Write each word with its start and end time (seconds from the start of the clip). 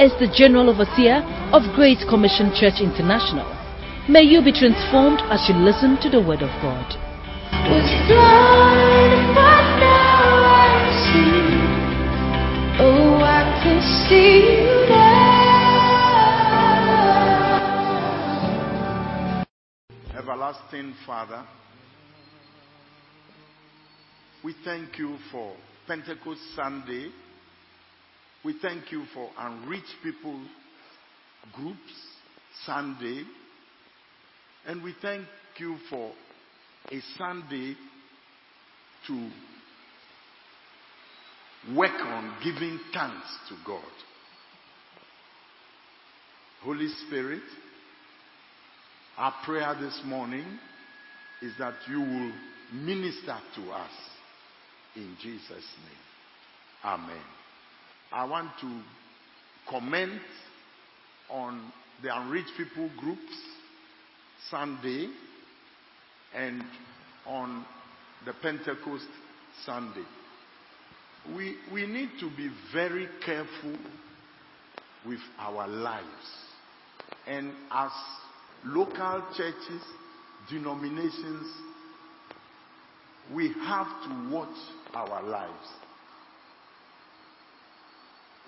is 0.00 0.12
the 0.18 0.26
General 0.34 0.70
Overseer 0.70 1.22
of 1.52 1.62
Great 1.74 1.98
Commission 2.08 2.50
Church 2.54 2.80
International. 2.82 3.46
May 4.08 4.22
you 4.22 4.42
be 4.42 4.52
transformed 4.52 5.20
as 5.30 5.48
you 5.48 5.54
listen 5.54 5.96
to 6.02 6.10
the 6.10 6.20
Word 6.20 6.42
of 6.42 6.50
God. 6.60 6.84
Was 7.70 7.88
blind, 8.10 9.34
but 9.34 9.78
now 9.78 10.44
I 10.44 10.90
see. 11.06 11.54
Oh, 12.82 13.22
I 13.22 13.46
can 13.62 13.80
see 14.08 14.50
you 14.50 14.88
now. 14.90 15.14
Everlasting 20.18 20.94
Father, 21.06 21.46
we 24.42 24.54
thank 24.64 24.98
you 24.98 25.16
for 25.30 25.54
Pentecost 25.86 26.40
Sunday. 26.56 27.10
We 28.44 28.54
thank 28.60 28.92
you 28.92 29.04
for 29.14 29.30
Unreached 29.38 29.94
People 30.02 30.38
Groups 31.54 31.78
Sunday. 32.66 33.22
And 34.66 34.82
we 34.82 34.94
thank 35.00 35.24
you 35.58 35.76
for 35.88 36.12
a 36.90 37.00
Sunday 37.16 37.74
to 39.06 39.30
work 41.74 41.98
on 42.00 42.34
giving 42.44 42.78
thanks 42.92 43.26
to 43.48 43.56
God. 43.66 43.80
Holy 46.62 46.88
Spirit, 47.06 47.42
our 49.16 49.32
prayer 49.46 49.74
this 49.80 50.02
morning 50.04 50.58
is 51.40 51.52
that 51.58 51.74
you 51.88 52.00
will 52.00 52.32
minister 52.74 53.38
to 53.56 53.70
us 53.70 53.90
in 54.96 55.16
Jesus' 55.22 55.48
name. 55.50 56.84
Amen. 56.84 57.43
I 58.14 58.24
want 58.26 58.48
to 58.60 58.80
comment 59.68 60.22
on 61.28 61.72
the 62.00 62.16
Unreached 62.16 62.52
People 62.56 62.88
Groups 62.96 63.34
Sunday 64.48 65.08
and 66.32 66.62
on 67.26 67.66
the 68.24 68.32
Pentecost 68.40 69.08
Sunday. 69.66 70.04
We, 71.34 71.56
we 71.72 71.86
need 71.88 72.10
to 72.20 72.30
be 72.36 72.50
very 72.72 73.08
careful 73.26 73.76
with 75.04 75.18
our 75.36 75.66
lives. 75.66 76.06
And 77.26 77.50
as 77.72 77.90
local 78.64 79.24
churches, 79.36 79.82
denominations, 80.48 81.48
we 83.34 83.48
have 83.48 83.88
to 84.04 84.30
watch 84.30 84.56
our 84.94 85.20
lives. 85.20 85.66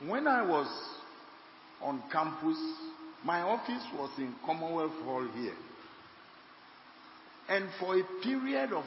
When 0.05 0.29
I 0.29 0.43
was 0.43 0.67
on 1.81 2.03
campus, 2.13 2.59
my 3.25 3.41
office 3.41 3.83
was 3.99 4.11
in 4.19 4.35
Commonwealth 4.45 4.93
Hall 5.05 5.27
here. 5.35 5.55
And 7.49 7.69
for 7.81 7.99
a 7.99 8.03
period 8.23 8.73
of 8.73 8.85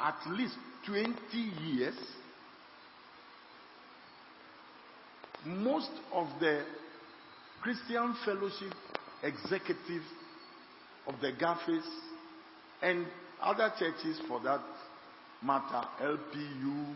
at 0.00 0.18
least 0.30 0.54
20 0.86 1.14
years, 1.64 1.94
most 5.46 5.90
of 6.12 6.26
the 6.40 6.64
Christian 7.62 8.14
Fellowship 8.24 8.74
executives 9.22 10.06
of 11.06 11.14
the 11.20 11.32
GHAFES 11.32 11.84
and 12.82 13.06
other 13.40 13.72
churches 13.78 14.20
for 14.26 14.40
that 14.40 14.60
matter, 15.42 15.86
LPU, 16.02 16.94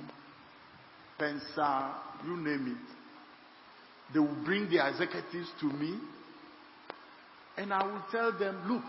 Pensa, 1.19 1.95
you 2.27 2.37
name 2.37 2.77
it, 2.77 3.02
they 4.13 4.21
will 4.21 4.45
bring 4.45 4.71
their 4.71 4.89
executives 4.89 5.49
to 5.61 5.67
me 5.67 5.99
and 7.57 7.73
I 7.73 7.85
will 7.85 8.03
tell 8.11 8.37
them, 8.39 8.63
look, 8.67 8.85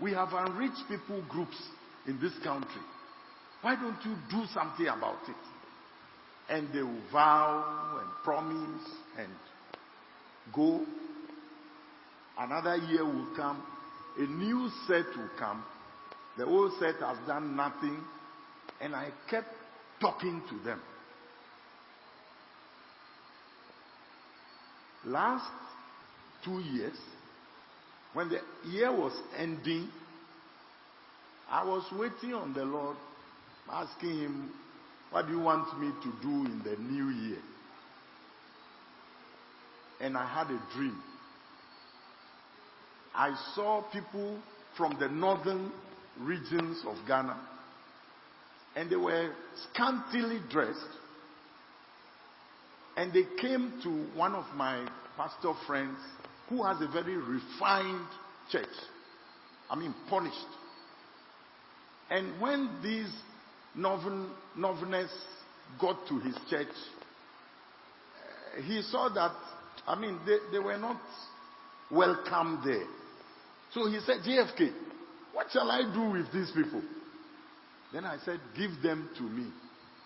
we 0.00 0.12
have 0.12 0.32
unreached 0.32 0.82
people 0.88 1.22
groups 1.28 1.56
in 2.06 2.18
this 2.20 2.32
country. 2.42 2.80
Why 3.60 3.76
don't 3.76 3.98
you 4.04 4.16
do 4.30 4.44
something 4.52 4.86
about 4.86 5.20
it? 5.28 6.52
And 6.52 6.68
they 6.72 6.82
will 6.82 7.02
vow 7.12 8.00
and 8.00 8.10
promise 8.24 8.82
and 9.18 9.30
go. 10.54 10.84
Another 12.38 12.76
year 12.76 13.04
will 13.04 13.28
come. 13.36 13.62
A 14.18 14.22
new 14.22 14.68
set 14.88 15.06
will 15.16 15.30
come. 15.38 15.62
The 16.36 16.46
old 16.46 16.72
set 16.80 16.96
has 16.96 17.18
done 17.26 17.54
nothing. 17.54 18.02
And 18.80 18.96
I 18.96 19.10
kept 19.30 19.48
talking 20.00 20.42
to 20.48 20.64
them. 20.64 20.80
Last 25.04 25.50
two 26.44 26.60
years, 26.60 26.96
when 28.12 28.28
the 28.28 28.40
year 28.70 28.92
was 28.92 29.12
ending, 29.36 29.88
I 31.50 31.64
was 31.64 31.84
waiting 31.92 32.34
on 32.34 32.54
the 32.54 32.64
Lord, 32.64 32.96
asking 33.70 34.18
Him, 34.18 34.50
What 35.10 35.26
do 35.26 35.32
you 35.32 35.40
want 35.40 35.78
me 35.80 35.90
to 36.02 36.12
do 36.22 36.46
in 36.46 36.62
the 36.64 36.76
new 36.76 37.08
year? 37.08 37.40
And 40.00 40.16
I 40.16 40.26
had 40.26 40.46
a 40.46 40.60
dream. 40.74 41.00
I 43.14 43.34
saw 43.54 43.82
people 43.92 44.38
from 44.76 44.96
the 44.98 45.08
northern 45.08 45.70
regions 46.20 46.82
of 46.86 46.96
Ghana, 47.06 47.38
and 48.74 48.90
they 48.90 48.96
were 48.96 49.30
scantily 49.70 50.40
dressed. 50.50 50.78
And 52.96 53.12
they 53.12 53.24
came 53.40 53.72
to 53.82 53.88
one 54.16 54.34
of 54.34 54.44
my 54.54 54.86
pastor 55.16 55.54
friends 55.66 55.96
who 56.48 56.62
has 56.64 56.76
a 56.80 56.88
very 56.88 57.16
refined 57.16 58.06
church. 58.50 58.66
I 59.70 59.76
mean, 59.76 59.94
polished. 60.10 60.36
And 62.10 62.40
when 62.40 62.68
these 62.82 63.10
noven, 63.74 64.30
got 65.80 66.06
to 66.08 66.18
his 66.18 66.36
church, 66.50 66.68
uh, 66.68 68.62
he 68.62 68.82
saw 68.82 69.08
that, 69.08 69.32
I 69.86 69.98
mean, 69.98 70.18
they, 70.26 70.36
they 70.52 70.58
were 70.58 70.76
not 70.76 71.00
welcome 71.90 72.60
there. 72.64 72.84
So 73.72 73.88
he 73.88 73.98
said, 74.00 74.18
JFK, 74.26 74.72
what 75.32 75.46
shall 75.50 75.70
I 75.70 75.90
do 75.94 76.10
with 76.10 76.30
these 76.32 76.50
people? 76.54 76.82
Then 77.92 78.04
I 78.04 78.18
said, 78.24 78.40
give 78.56 78.82
them 78.82 79.08
to 79.16 79.22
me. 79.22 79.50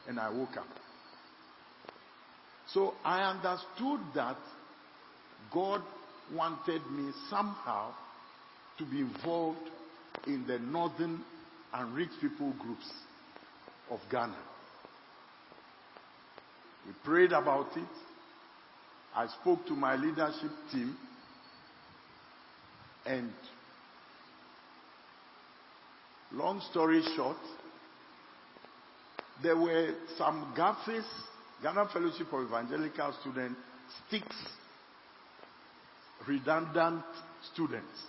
And 0.07 0.21
I 0.21 0.31
woke 0.31 0.57
up. 0.57 0.67
So 2.73 2.95
I 3.05 3.23
understood 3.23 4.01
that 4.15 4.37
God 5.53 5.83
wanted 6.35 6.83
me 6.91 7.13
somehow 7.31 7.93
to 8.79 8.85
be 8.85 9.01
involved 9.01 9.71
in 10.27 10.47
the 10.47 10.59
northern 10.59 11.23
and 11.73 11.95
rich 11.95 12.11
people 12.21 12.53
groups 12.61 12.91
of 13.91 14.01
Ghana. 14.11 14.37
We 16.87 16.93
prayed 17.05 17.33
about 17.33 17.77
it. 17.77 17.85
I 19.15 19.29
spoke 19.41 19.67
to 19.67 19.73
my 19.75 19.97
leadership 19.97 20.51
team 20.73 20.97
and 23.07 23.31
long 26.33 26.61
story 26.71 27.03
short, 27.15 27.37
there 29.43 29.57
were 29.57 29.95
some 30.19 30.53
GHAFES, 30.57 31.05
Ghana 31.63 31.89
Fellowship 31.93 32.33
of 32.33 32.47
Evangelical 32.47 33.15
Students, 33.21 33.57
sticks 34.07 34.37
redundant 36.27 37.05
students. 37.53 38.03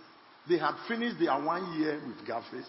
They 0.50 0.58
had 0.58 0.74
finished 0.88 1.20
their 1.20 1.42
one 1.42 1.80
year 1.80 2.00
with 2.06 2.26
GHAFES. 2.26 2.66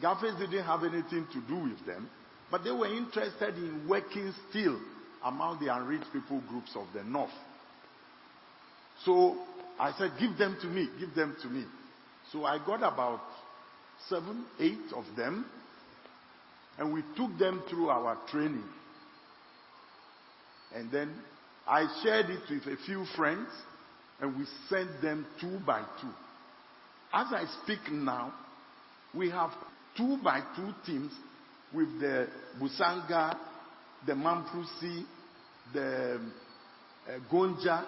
GHAFES 0.00 0.38
didn't 0.38 0.64
have 0.64 0.82
anything 0.84 1.26
to 1.32 1.40
do 1.48 1.56
with 1.56 1.84
them, 1.86 2.08
but 2.50 2.64
they 2.64 2.70
were 2.70 2.86
interested 2.86 3.54
in 3.56 3.86
working 3.88 4.32
still 4.50 4.78
among 5.24 5.64
the 5.64 5.74
unreached 5.74 6.12
people 6.12 6.42
groups 6.48 6.70
of 6.76 6.86
the 6.94 7.02
North. 7.02 7.30
So 9.04 9.36
I 9.78 9.92
said, 9.98 10.12
give 10.18 10.36
them 10.38 10.56
to 10.60 10.66
me, 10.66 10.88
give 10.98 11.14
them 11.14 11.36
to 11.42 11.48
me. 11.48 11.64
So 12.32 12.44
I 12.44 12.58
got 12.64 12.78
about 12.78 13.20
seven, 14.08 14.44
eight 14.60 14.92
of 14.94 15.04
them, 15.16 15.46
and 16.78 16.92
we 16.92 17.02
took 17.16 17.36
them 17.38 17.62
through 17.68 17.88
our 17.88 18.18
training. 18.30 18.64
And 20.74 20.90
then 20.90 21.14
I 21.66 21.86
shared 22.02 22.26
it 22.30 22.42
with 22.50 22.66
a 22.66 22.76
few 22.84 23.04
friends, 23.16 23.48
and 24.20 24.36
we 24.36 24.44
sent 24.68 25.00
them 25.02 25.26
two 25.40 25.58
by 25.66 25.80
two 26.00 26.10
As 27.12 27.26
I 27.32 27.44
speak 27.62 27.90
now, 27.92 28.32
we 29.14 29.30
have 29.30 29.50
two 29.96 30.18
by 30.22 30.40
two 30.56 30.70
teams 30.84 31.12
with 31.74 32.00
the 32.00 32.28
Busanga, 32.60 33.36
the 34.06 34.12
Mamprusi, 34.12 35.04
the 35.72 36.20
uh, 37.08 37.18
Gonja, 37.30 37.84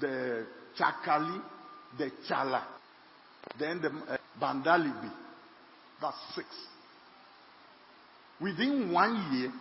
the 0.00 0.46
Chakali, 0.78 1.40
the 1.98 2.10
Chala, 2.28 2.62
then 3.58 3.80
the 3.80 3.88
uh, 3.88 4.16
Bandalibi. 4.40 5.10
That's 6.00 6.16
six. 6.34 6.46
Within 8.40 8.92
one 8.92 9.32
year, 9.32 9.52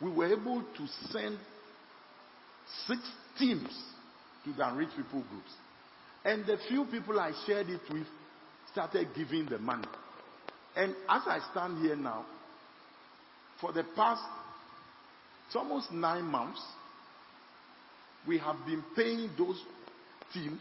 we 0.00 0.10
were 0.10 0.32
able 0.32 0.62
to 0.62 0.86
send 1.10 1.38
six 2.86 3.00
teams 3.38 3.70
to 4.44 4.52
the 4.52 4.72
rich 4.74 4.90
people 4.96 5.24
groups. 5.30 5.52
And 6.24 6.46
the 6.46 6.56
few 6.68 6.84
people 6.86 7.18
I 7.18 7.32
shared 7.46 7.68
it 7.68 7.80
with 7.90 8.06
started 8.72 9.08
giving 9.16 9.48
the 9.48 9.58
money. 9.58 9.88
And 10.76 10.94
as 11.08 11.22
I 11.26 11.40
stand 11.50 11.82
here 11.82 11.96
now, 11.96 12.24
for 13.60 13.72
the 13.72 13.84
past 13.96 14.22
almost 15.54 15.90
nine 15.92 16.24
months, 16.24 16.60
we 18.26 18.38
have 18.38 18.56
been 18.66 18.84
paying 18.94 19.30
those 19.36 19.60
teams, 20.32 20.60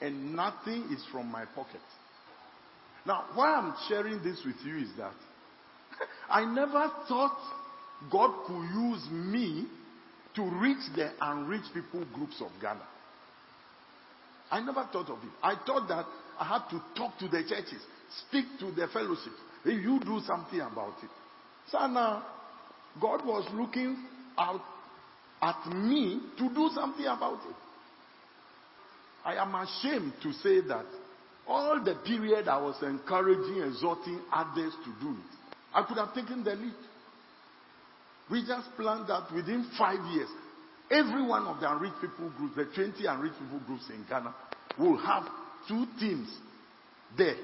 and 0.00 0.34
nothing 0.34 0.88
is 0.92 1.04
from 1.12 1.30
my 1.30 1.44
pocket. 1.54 1.80
Now, 3.06 3.26
why 3.34 3.54
I'm 3.54 3.74
sharing 3.88 4.22
this 4.22 4.40
with 4.44 4.56
you 4.64 4.78
is 4.78 4.88
that 4.98 5.14
I 6.30 6.44
never 6.44 6.90
thought 7.08 7.38
God 8.10 8.46
could 8.46 8.62
use 8.62 9.08
me 9.10 9.66
to 10.36 10.42
reach 10.42 10.78
the 10.94 11.10
unreached 11.20 11.74
people 11.74 12.04
groups 12.14 12.40
of 12.40 12.48
Ghana. 12.60 12.86
I 14.50 14.60
never 14.60 14.88
thought 14.92 15.10
of 15.10 15.18
it. 15.18 15.30
I 15.42 15.56
thought 15.66 15.88
that 15.88 16.06
I 16.38 16.44
had 16.44 16.68
to 16.70 16.82
talk 16.96 17.18
to 17.18 17.28
the 17.28 17.42
churches, 17.42 17.82
speak 18.28 18.46
to 18.60 18.70
the 18.70 18.86
fellowship. 18.92 19.32
Hey, 19.64 19.72
you 19.72 20.00
do 20.00 20.20
something 20.26 20.60
about 20.60 20.94
it. 21.02 21.10
So 21.70 21.86
now, 21.86 22.24
God 23.00 23.26
was 23.26 23.46
looking 23.52 23.96
out 24.38 24.62
at 25.42 25.66
me 25.72 26.20
to 26.38 26.48
do 26.54 26.70
something 26.74 27.04
about 27.04 27.40
it. 27.48 27.56
I 29.24 29.34
am 29.34 29.54
ashamed 29.54 30.14
to 30.22 30.32
say 30.32 30.60
that 30.68 30.86
all 31.46 31.82
the 31.84 31.96
period 32.06 32.48
I 32.48 32.60
was 32.60 32.76
encouraging, 32.82 33.62
exhorting 33.62 34.20
others 34.32 34.72
to 34.84 35.04
do 35.04 35.10
it, 35.10 35.56
I 35.74 35.82
could 35.82 35.98
have 35.98 36.14
taken 36.14 36.44
the 36.44 36.54
lead. 36.54 36.74
We 38.30 38.44
just 38.46 38.68
planned 38.76 39.08
that 39.08 39.32
within 39.34 39.70
five 39.78 40.04
years, 40.12 40.28
every 40.90 41.22
one 41.26 41.46
of 41.46 41.60
the 41.60 41.70
unreached 41.70 42.00
people 42.00 42.30
groups, 42.36 42.56
the 42.56 42.64
20 42.64 43.06
unreached 43.06 43.38
people 43.38 43.60
groups 43.66 43.84
in 43.90 44.04
Ghana, 44.08 44.34
will 44.78 44.98
have 44.98 45.24
two 45.66 45.86
teams 45.98 46.28
there. 47.16 47.36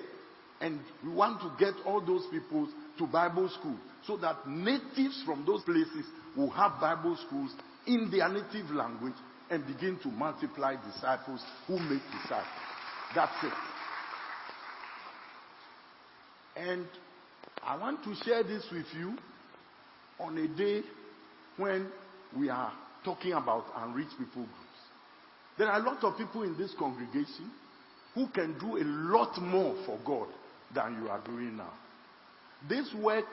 And 0.60 0.80
we 1.02 1.12
want 1.12 1.40
to 1.40 1.52
get 1.58 1.74
all 1.86 2.00
those 2.00 2.26
people 2.30 2.68
to 2.98 3.06
Bible 3.06 3.48
school 3.48 3.76
so 4.06 4.16
that 4.18 4.46
natives 4.46 5.22
from 5.24 5.44
those 5.46 5.62
places 5.62 6.06
will 6.36 6.50
have 6.50 6.80
Bible 6.80 7.16
schools 7.26 7.50
in 7.86 8.10
their 8.10 8.28
native 8.28 8.70
language 8.70 9.14
and 9.50 9.66
begin 9.66 9.98
to 10.02 10.08
multiply 10.08 10.76
disciples 10.92 11.40
who 11.66 11.78
make 11.78 12.02
disciples. 12.22 12.46
That's 13.14 13.44
it. 13.44 13.52
And 16.56 16.86
I 17.62 17.76
want 17.76 18.04
to 18.04 18.14
share 18.24 18.42
this 18.42 18.64
with 18.70 18.86
you 18.96 19.16
on 20.18 20.38
a 20.38 20.48
day 20.56 20.82
when 21.56 21.90
we 22.36 22.48
are 22.48 22.72
talking 23.04 23.32
about 23.32 23.64
unreached 23.76 24.16
people 24.18 24.42
groups. 24.42 24.50
There 25.58 25.68
are 25.68 25.80
a 25.80 25.82
lot 25.82 26.02
of 26.02 26.16
people 26.16 26.42
in 26.42 26.56
this 26.56 26.74
congregation 26.78 27.50
who 28.14 28.28
can 28.28 28.58
do 28.58 28.76
a 28.76 28.84
lot 28.84 29.40
more 29.40 29.76
for 29.86 29.98
God 30.04 30.28
than 30.74 31.02
you 31.02 31.08
are 31.08 31.20
doing 31.24 31.56
now. 31.56 31.72
This 32.68 32.92
work 33.00 33.26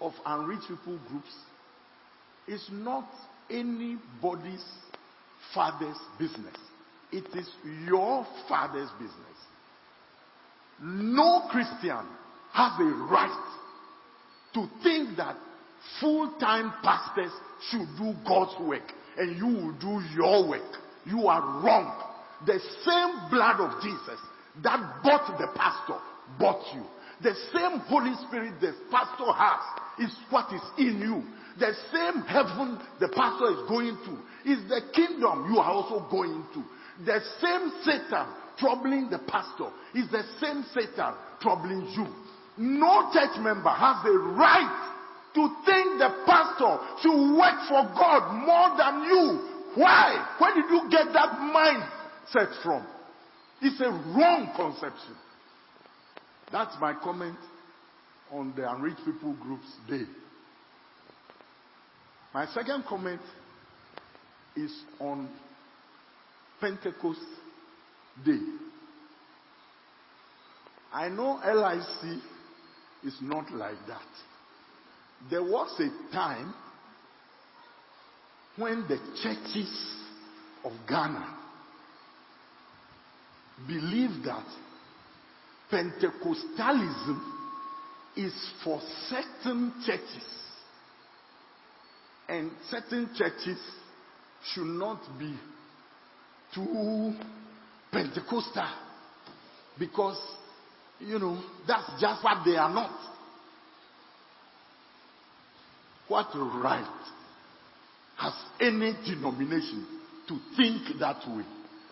of 0.00 0.12
unreached 0.26 0.68
people 0.68 0.98
groups 1.08 1.34
is 2.46 2.64
not 2.70 3.08
anybody's 3.50 4.64
father's 5.54 5.96
business. 6.18 6.56
It 7.12 7.24
is 7.36 7.48
your 7.86 8.26
father's 8.48 8.90
business. 8.98 9.14
No 10.82 11.46
Christian 11.50 12.06
has 12.52 12.72
a 12.80 12.84
right 13.10 13.54
to 14.54 14.68
think 14.82 15.16
that 15.16 15.36
full-time 16.00 16.72
pastors 16.82 17.32
should 17.70 17.86
do 17.98 18.14
God's 18.26 18.54
work 18.60 18.92
and 19.16 19.36
you 19.36 19.46
will 19.46 19.72
do 19.72 20.02
your 20.14 20.48
work. 20.48 20.72
You 21.06 21.26
are 21.28 21.62
wrong. 21.62 22.02
The 22.46 22.58
same 22.84 23.30
blood 23.30 23.60
of 23.60 23.82
Jesus 23.82 24.20
that 24.62 25.02
bought 25.02 25.38
the 25.38 25.48
pastor 25.56 25.98
bought 26.38 26.64
you. 26.74 26.84
The 27.22 27.34
same 27.54 27.78
Holy 27.86 28.14
Spirit 28.26 28.60
the 28.60 28.74
pastor 28.90 29.32
has 29.32 30.08
is 30.08 30.16
what 30.30 30.52
is 30.52 30.62
in 30.78 31.00
you. 31.00 31.22
The 31.58 31.72
same 31.92 32.22
heaven 32.22 32.78
the 33.00 33.08
pastor 33.08 33.52
is 33.52 33.68
going 33.68 33.96
to 34.04 34.50
is 34.50 34.58
the 34.68 34.80
kingdom 34.92 35.50
you 35.52 35.58
are 35.58 35.70
also 35.70 36.06
going 36.10 36.44
to. 36.54 36.64
The 37.04 37.20
same 37.40 37.72
Satan 37.84 38.26
troubling 38.58 39.08
the 39.10 39.18
pastor 39.18 39.70
is 39.94 40.10
the 40.10 40.22
same 40.40 40.64
Satan 40.74 41.14
troubling 41.40 41.86
you. 41.96 42.06
No 42.56 43.10
church 43.12 43.38
member 43.40 43.70
has 43.70 44.04
a 44.04 44.18
right 44.36 44.93
to 45.34 45.48
think 45.66 45.98
the 45.98 46.10
pastor 46.26 46.78
should 47.02 47.36
work 47.36 47.68
for 47.68 47.82
God 47.94 48.46
more 48.46 48.76
than 48.78 49.02
you. 49.04 49.50
Why? 49.74 50.34
Where 50.38 50.54
did 50.54 50.70
you 50.70 50.88
get 50.90 51.12
that 51.12 51.30
mindset 51.54 52.62
from? 52.62 52.86
It's 53.60 53.80
a 53.80 53.90
wrong 53.90 54.52
conception. 54.54 55.16
That's 56.52 56.74
my 56.80 56.94
comment 56.94 57.38
on 58.30 58.52
the 58.56 58.70
Unreached 58.70 59.04
People 59.04 59.34
Group's 59.40 59.72
Day. 59.88 60.04
My 62.32 62.46
second 62.46 62.84
comment 62.88 63.20
is 64.56 64.72
on 65.00 65.28
Pentecost 66.60 67.20
Day. 68.24 68.40
I 70.92 71.08
know 71.08 71.40
LIC 71.44 72.20
is 73.04 73.16
not 73.20 73.52
like 73.52 73.76
that. 73.88 74.02
There 75.30 75.42
was 75.42 75.80
a 75.80 76.14
time 76.14 76.54
when 78.56 78.86
the 78.88 78.98
churches 79.22 79.94
of 80.64 80.72
Ghana 80.88 81.38
believed 83.66 84.24
that 84.24 84.44
Pentecostalism 85.72 87.20
is 88.16 88.32
for 88.62 88.80
certain 89.08 89.72
churches. 89.84 90.24
And 92.28 92.50
certain 92.70 93.10
churches 93.16 93.58
should 94.52 94.66
not 94.66 95.00
be 95.18 95.34
too 96.54 97.14
Pentecostal 97.90 98.68
because, 99.78 100.20
you 101.00 101.18
know, 101.18 101.42
that's 101.66 102.00
just 102.00 102.22
what 102.22 102.44
they 102.44 102.56
are 102.56 102.72
not. 102.72 103.13
What 106.08 106.28
right 106.34 106.86
has 108.16 108.32
any 108.60 108.92
denomination 109.06 109.86
to 110.28 110.38
think 110.56 111.00
that 111.00 111.26
way? 111.28 111.44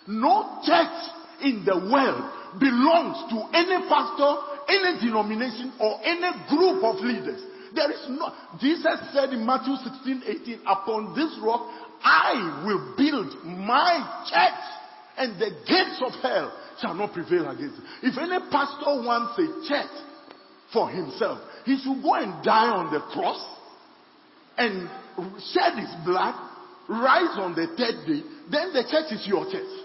No 0.06 0.60
church 0.64 1.10
in 1.42 1.64
the 1.64 1.76
world 1.76 2.60
belongs 2.60 3.30
to 3.32 3.38
any 3.56 3.88
pastor, 3.88 4.36
any 4.68 5.00
denomination, 5.06 5.72
or 5.80 5.98
any 6.04 6.30
group 6.48 6.84
of 6.84 6.96
leaders. 7.00 7.42
There 7.74 7.90
is 7.90 8.04
no, 8.10 8.32
Jesus 8.60 9.00
said 9.14 9.32
in 9.32 9.46
Matthew 9.46 9.74
16, 9.76 10.22
18, 10.26 10.60
upon 10.66 11.14
this 11.16 11.32
rock 11.42 11.66
I 12.04 12.64
will 12.66 12.94
build 12.96 13.32
my 13.44 14.22
church 14.28 14.62
and 15.16 15.40
the 15.40 15.50
gates 15.66 16.02
of 16.04 16.12
hell 16.20 16.52
shall 16.80 16.94
not 16.94 17.14
prevail 17.14 17.48
against 17.48 17.78
it. 17.78 17.84
If 18.02 18.18
any 18.18 18.38
pastor 18.50 19.00
wants 19.00 19.38
a 19.38 19.68
church 19.68 19.90
for 20.72 20.90
himself, 20.90 21.38
he 21.64 21.78
should 21.78 22.02
go 22.02 22.14
and 22.14 22.44
die 22.44 22.68
on 22.68 22.92
the 22.92 23.00
cross 23.12 23.40
and 24.56 24.88
shed 25.52 25.78
his 25.78 25.90
blood, 26.04 26.34
rise 26.88 27.38
on 27.38 27.54
the 27.54 27.66
third 27.76 28.06
day, 28.06 28.22
then 28.50 28.72
the 28.72 28.84
church 28.90 29.12
is 29.12 29.26
your 29.26 29.44
church. 29.50 29.82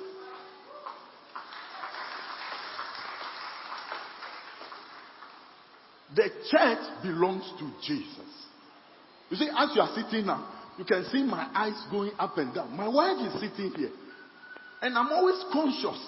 The 6.15 6.29
church 6.49 7.03
belongs 7.03 7.43
to 7.59 7.71
Jesus. 7.85 8.47
You 9.29 9.37
see, 9.37 9.49
as 9.55 9.69
you 9.75 9.81
are 9.81 9.93
sitting 9.93 10.25
now, 10.25 10.47
you 10.77 10.85
can 10.85 11.03
see 11.11 11.23
my 11.23 11.49
eyes 11.53 11.79
going 11.91 12.11
up 12.17 12.37
and 12.37 12.53
down. 12.53 12.75
My 12.75 12.87
wife 12.87 13.17
is 13.27 13.33
sitting 13.39 13.71
here. 13.75 13.91
And 14.81 14.97
I'm 14.97 15.11
always 15.11 15.43
conscious 15.51 15.99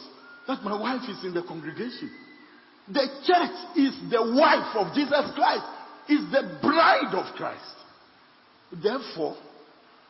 that 0.47 0.63
my 0.63 0.79
wife 0.79 1.01
is 1.09 1.23
in 1.25 1.33
the 1.33 1.43
congregation. 1.43 2.11
The 2.87 3.07
church 3.25 3.77
is 3.77 3.93
the 4.09 4.33
wife 4.33 4.75
of 4.75 4.93
Jesus 4.95 5.31
Christ, 5.35 5.65
is 6.07 6.21
the 6.31 6.57
bride 6.61 7.13
of 7.13 7.35
Christ. 7.35 7.78
Therefore, 8.71 9.35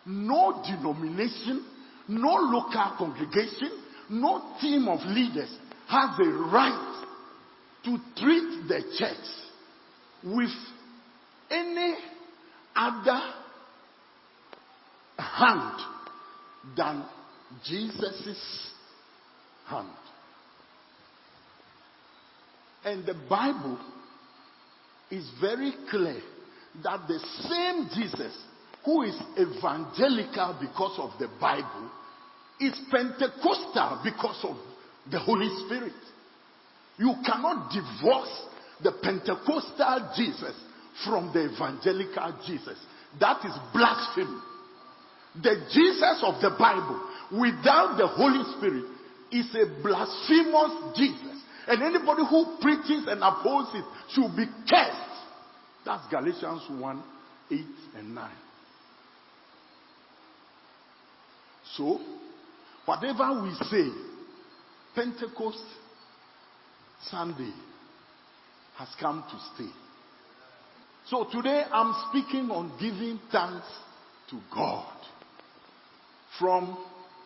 no 0.06 0.64
denomination, 0.66 1.66
no 2.08 2.34
local 2.36 2.96
congregation, 2.98 3.72
no 4.10 4.56
team 4.60 4.88
of 4.88 5.00
leaders 5.06 5.56
has 5.88 6.20
a 6.20 6.30
right 6.52 7.06
to 7.86 7.98
treat 8.18 8.68
the 8.68 8.82
church 8.98 9.28
with 10.24 10.50
any 11.50 11.96
other 12.76 13.22
hand 15.18 15.80
than 16.76 17.06
Jesus' 17.66 18.72
hand. 19.68 19.88
And 22.84 23.06
the 23.06 23.16
Bible 23.30 23.80
is 25.12 25.30
very 25.42 25.74
clear 25.90 26.22
that 26.84 27.08
the 27.08 27.20
same 27.50 27.90
Jesus 27.94 28.36
who 28.86 29.04
is 29.04 29.16
evangelical 29.38 30.58
because 30.62 30.98
of 31.00 31.12
the 31.20 31.28
Bible 31.40 31.90
is 32.60 32.74
Pentecostal 32.92 34.02
because 34.04 34.40
of 34.44 34.58
the 35.12 35.20
Holy 35.20 35.50
Spirit. 35.66 35.94
You 36.98 37.14
cannot 37.26 37.72
divorce 37.72 38.46
the 38.84 38.92
Pentecostal 39.02 40.12
Jesus 40.16 40.56
from 41.06 41.32
the 41.34 41.54
evangelical 41.54 42.40
Jesus. 42.46 42.78
That 43.20 43.44
is 43.46 43.56
blasphemy. 43.74 44.40
The 45.42 45.56
Jesus 45.72 46.24
of 46.24 46.42
the 46.42 46.56
Bible 46.58 47.00
without 47.32 47.98
the 47.98 48.08
Holy 48.08 48.44
Spirit 48.58 48.86
is 49.32 49.48
a 49.56 49.82
blasphemous 49.82 50.98
Jesus. 50.98 51.38
And 51.68 51.84
anybody 51.84 52.24
who 52.28 52.58
preaches 52.62 53.06
and 53.08 53.22
opposes 53.24 53.76
it 53.76 53.86
should 54.14 54.36
be 54.36 54.46
cursed. 54.68 54.99
That's 55.90 56.08
Galatians 56.12 56.62
1 56.70 57.04
8 57.52 57.60
and 57.98 58.14
9. 58.14 58.32
So, 61.76 62.00
whatever 62.86 63.42
we 63.42 63.52
say, 63.72 63.90
Pentecost 64.94 65.64
Sunday 67.10 67.52
has 68.78 68.90
come 69.00 69.24
to 69.32 69.56
stay. 69.56 69.72
So 71.08 71.26
today 71.32 71.64
I'm 71.72 71.96
speaking 72.10 72.52
on 72.52 72.72
giving 72.80 73.20
thanks 73.32 73.66
to 74.30 74.40
God 74.54 74.94
from 76.38 76.78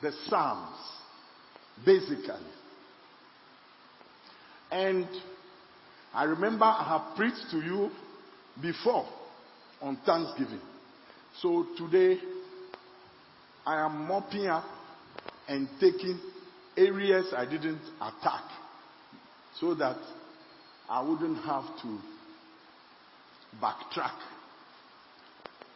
the 0.01 0.13
Psalms, 0.29 0.77
basically. 1.85 2.47
And 4.71 5.05
I 6.13 6.23
remember 6.23 6.63
I 6.63 6.85
have 6.87 7.17
preached 7.17 7.51
to 7.51 7.57
you 7.57 7.91
before 8.61 9.05
on 9.81 9.97
Thanksgiving. 10.05 10.61
So 11.41 11.65
today 11.77 12.19
I 13.65 13.85
am 13.85 14.07
mopping 14.07 14.47
up 14.47 14.65
and 15.47 15.67
taking 15.79 16.19
areas 16.77 17.33
I 17.35 17.45
didn't 17.45 17.81
attack 17.97 18.43
so 19.59 19.75
that 19.75 19.97
I 20.89 21.01
wouldn't 21.01 21.43
have 21.43 21.65
to 21.81 21.99
backtrack. 23.61 24.17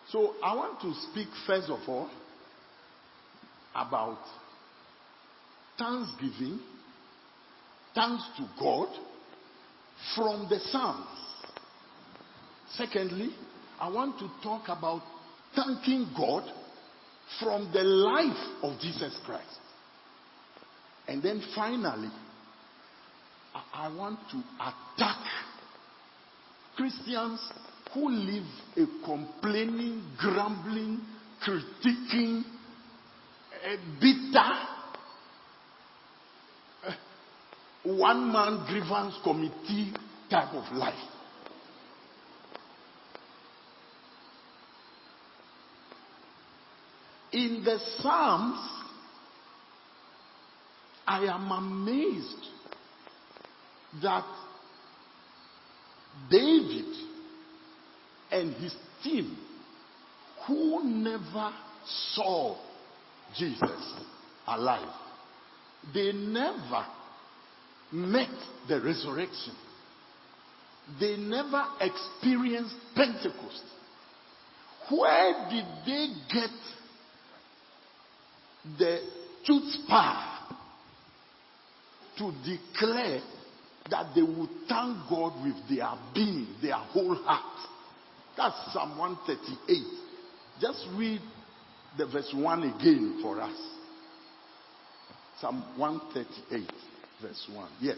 So 0.10 0.34
I 0.44 0.56
want 0.56 0.82
to 0.82 0.94
speak 1.12 1.28
first 1.46 1.70
of 1.70 1.80
all 1.88 2.10
about 3.76 4.20
thanksgiving, 5.78 6.60
thanks 7.94 8.24
to 8.38 8.48
God 8.60 8.88
from 10.16 10.48
the 10.50 10.60
Psalms. 10.72 11.27
Secondly, 12.74 13.30
I 13.80 13.90
want 13.90 14.20
to 14.20 14.30
talk 14.44 14.64
about 14.68 15.02
thanking 15.56 16.12
God 16.18 16.44
from 17.40 17.72
the 17.74 17.84
life 17.84 18.64
of 18.64 18.80
Jesus 18.80 19.18
Christ. 19.26 19.60
And 21.08 21.24
then 21.24 21.42
finally, 21.56 22.10
I 23.74 23.94
want 23.96 24.20
to 24.32 24.44
attack 24.60 25.18
Christians 26.76 27.40
who 27.94 28.10
live 28.10 28.46
a 28.76 28.86
complaining, 29.06 30.04
grumbling, 30.18 31.02
critiquing, 31.46 32.44
bitter, 34.00 34.52
eh, 36.88 36.94
one 37.84 38.32
man 38.32 38.66
grievance 38.68 39.16
committee 39.24 39.94
type 40.30 40.54
of 40.54 40.76
life. 40.76 41.17
In 47.38 47.62
the 47.64 47.78
Psalms, 48.00 48.58
I 51.06 51.20
am 51.26 51.52
amazed 51.52 52.48
that 54.02 54.26
David 56.32 56.96
and 58.32 58.56
his 58.56 58.76
team, 59.04 59.38
who 60.48 60.84
never 60.84 61.52
saw 62.16 62.58
Jesus 63.38 63.94
alive, 64.48 64.96
they 65.94 66.14
never 66.14 66.88
met 67.92 68.34
the 68.68 68.82
resurrection. 68.82 69.54
They 71.00 71.18
never 71.18 71.66
experienced 71.82 72.78
Pentecost. 72.96 73.62
Where 74.90 75.50
did 75.52 75.66
they 75.86 76.08
get 76.34 76.50
the 78.78 79.00
chutzpah 79.48 80.38
to 82.18 82.32
declare 82.44 83.22
that 83.90 84.14
they 84.16 84.22
would 84.22 84.50
thank 84.68 84.98
God 85.10 85.34
with 85.44 85.56
their 85.70 85.94
being, 86.14 86.48
their 86.62 86.74
whole 86.74 87.16
heart. 87.16 87.70
That's 88.36 88.56
Psalm 88.74 88.98
138. 88.98 89.78
Just 90.60 90.86
read 90.96 91.22
the 91.98 92.06
verse 92.08 92.32
1 92.36 92.64
again 92.64 93.20
for 93.22 93.42
us. 93.42 93.56
Psalm 95.40 95.64
138, 95.78 96.72
verse 97.22 97.50
1. 97.54 97.70
Yes. 97.80 97.98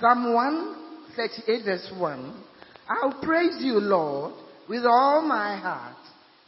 Psalm 0.00 0.34
138, 0.34 1.64
verse 1.64 1.92
1. 1.96 2.44
I'll 2.88 3.20
praise 3.22 3.56
you, 3.60 3.74
Lord, 3.74 4.32
with 4.68 4.84
all 4.84 5.22
my 5.22 5.56
heart. 5.58 5.96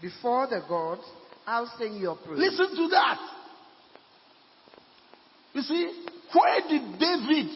Before 0.00 0.46
the 0.46 0.62
gods, 0.66 1.02
I'll 1.46 1.70
sing 1.78 1.96
your 1.96 2.16
praise. 2.16 2.38
Listen 2.38 2.74
to 2.74 2.88
that. 2.88 3.18
You 5.52 5.62
see, 5.62 6.04
where 6.32 6.60
did 6.68 6.98
David 6.98 7.46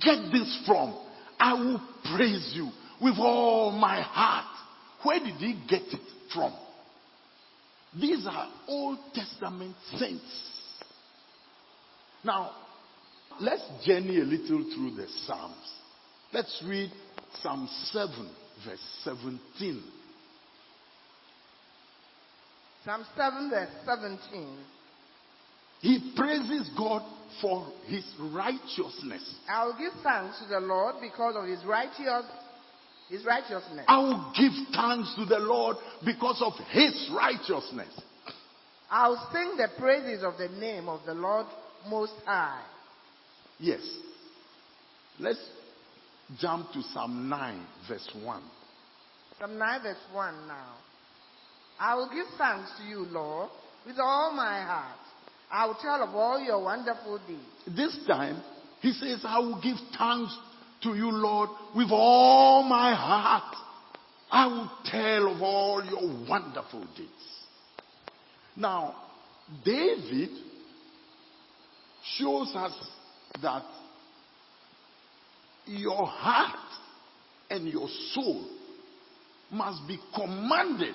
get 0.00 0.32
this 0.32 0.62
from? 0.66 0.98
I 1.38 1.54
will 1.54 1.80
praise 2.14 2.52
you 2.54 2.70
with 3.00 3.14
all 3.18 3.70
my 3.72 4.02
heart. 4.02 4.46
Where 5.02 5.18
did 5.18 5.36
he 5.36 5.54
get 5.68 5.82
it 5.82 6.00
from? 6.34 6.52
These 7.98 8.26
are 8.30 8.48
Old 8.68 8.98
Testament 9.14 9.74
saints. 9.96 10.48
Now, 12.24 12.50
let's 13.40 13.62
journey 13.86 14.20
a 14.20 14.24
little 14.24 14.62
through 14.74 14.96
the 14.96 15.06
Psalms. 15.26 15.56
Let's 16.32 16.62
read 16.66 16.92
Psalm 17.42 17.68
7, 17.92 18.30
verse 18.66 18.78
17. 19.04 19.82
Psalm 22.84 23.04
7, 23.16 23.50
verse 23.50 23.68
17. 23.86 24.58
He 25.80 26.12
praises 26.14 26.70
God 26.76 27.02
for 27.40 27.66
his 27.86 28.04
righteousness. 28.32 29.22
I 29.48 29.64
will 29.64 29.76
give 29.78 29.92
thanks 30.02 30.38
to 30.40 30.48
the 30.48 30.60
Lord 30.60 30.96
because 31.00 31.36
of 31.36 31.46
his 31.48 31.64
righteous, 31.64 32.24
his 33.08 33.24
righteousness. 33.24 33.84
I 33.88 33.98
will 33.98 34.32
give 34.36 34.52
thanks 34.74 35.14
to 35.16 35.24
the 35.24 35.38
Lord 35.38 35.76
because 36.04 36.42
of 36.44 36.52
his 36.70 37.10
righteousness. 37.14 37.88
I'll 38.90 39.30
sing 39.32 39.56
the 39.56 39.68
praises 39.78 40.22
of 40.24 40.36
the 40.36 40.48
name 40.48 40.88
of 40.88 41.00
the 41.06 41.14
Lord 41.14 41.46
Most 41.88 42.14
High. 42.26 42.62
Yes. 43.58 43.80
Let's 45.18 45.42
jump 46.38 46.72
to 46.72 46.82
Psalm 46.82 47.28
9, 47.28 47.66
verse 47.88 48.08
1. 48.22 48.42
Psalm 49.38 49.58
9, 49.58 49.82
verse 49.82 49.96
1 50.12 50.48
now. 50.48 50.74
I 51.78 51.94
will 51.94 52.10
give 52.12 52.26
thanks 52.36 52.70
to 52.78 52.84
you, 52.84 53.06
Lord, 53.10 53.48
with 53.86 53.96
all 53.98 54.32
my 54.32 54.62
heart. 54.62 54.99
I 55.50 55.66
will 55.66 55.76
tell 55.80 56.02
of 56.02 56.14
all 56.14 56.40
your 56.40 56.62
wonderful 56.62 57.20
deeds. 57.26 57.76
This 57.76 57.98
time, 58.06 58.42
he 58.80 58.92
says, 58.92 59.20
I 59.24 59.38
will 59.40 59.60
give 59.60 59.76
thanks 59.98 60.36
to 60.82 60.94
you, 60.94 61.10
Lord, 61.10 61.50
with 61.74 61.88
all 61.90 62.62
my 62.62 62.94
heart. 62.94 63.56
I 64.30 64.46
will 64.46 64.70
tell 64.84 65.34
of 65.34 65.42
all 65.42 65.84
your 65.84 66.28
wonderful 66.28 66.86
deeds. 66.96 67.10
Now, 68.56 68.94
David 69.64 70.30
shows 72.16 72.52
us 72.54 72.72
that 73.42 73.64
your 75.66 76.06
heart 76.06 76.58
and 77.50 77.68
your 77.68 77.88
soul 78.12 78.48
must 79.50 79.86
be 79.88 79.98
commanded 80.14 80.94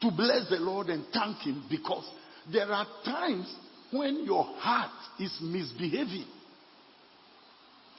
to 0.00 0.10
bless 0.10 0.48
the 0.48 0.56
Lord 0.56 0.88
and 0.88 1.04
thank 1.12 1.38
Him 1.38 1.64
because 1.70 2.08
there 2.52 2.70
are 2.70 2.86
times 3.04 3.52
when 3.92 4.24
your 4.24 4.44
heart 4.44 4.90
is 5.18 5.36
misbehaving. 5.42 6.26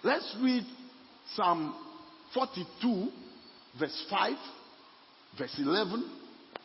Let's 0.03 0.35
read 0.41 0.63
Psalm 1.35 1.75
42, 2.33 3.09
verse 3.79 4.05
5, 4.09 4.33
verse 5.37 5.55
11, 5.59 6.09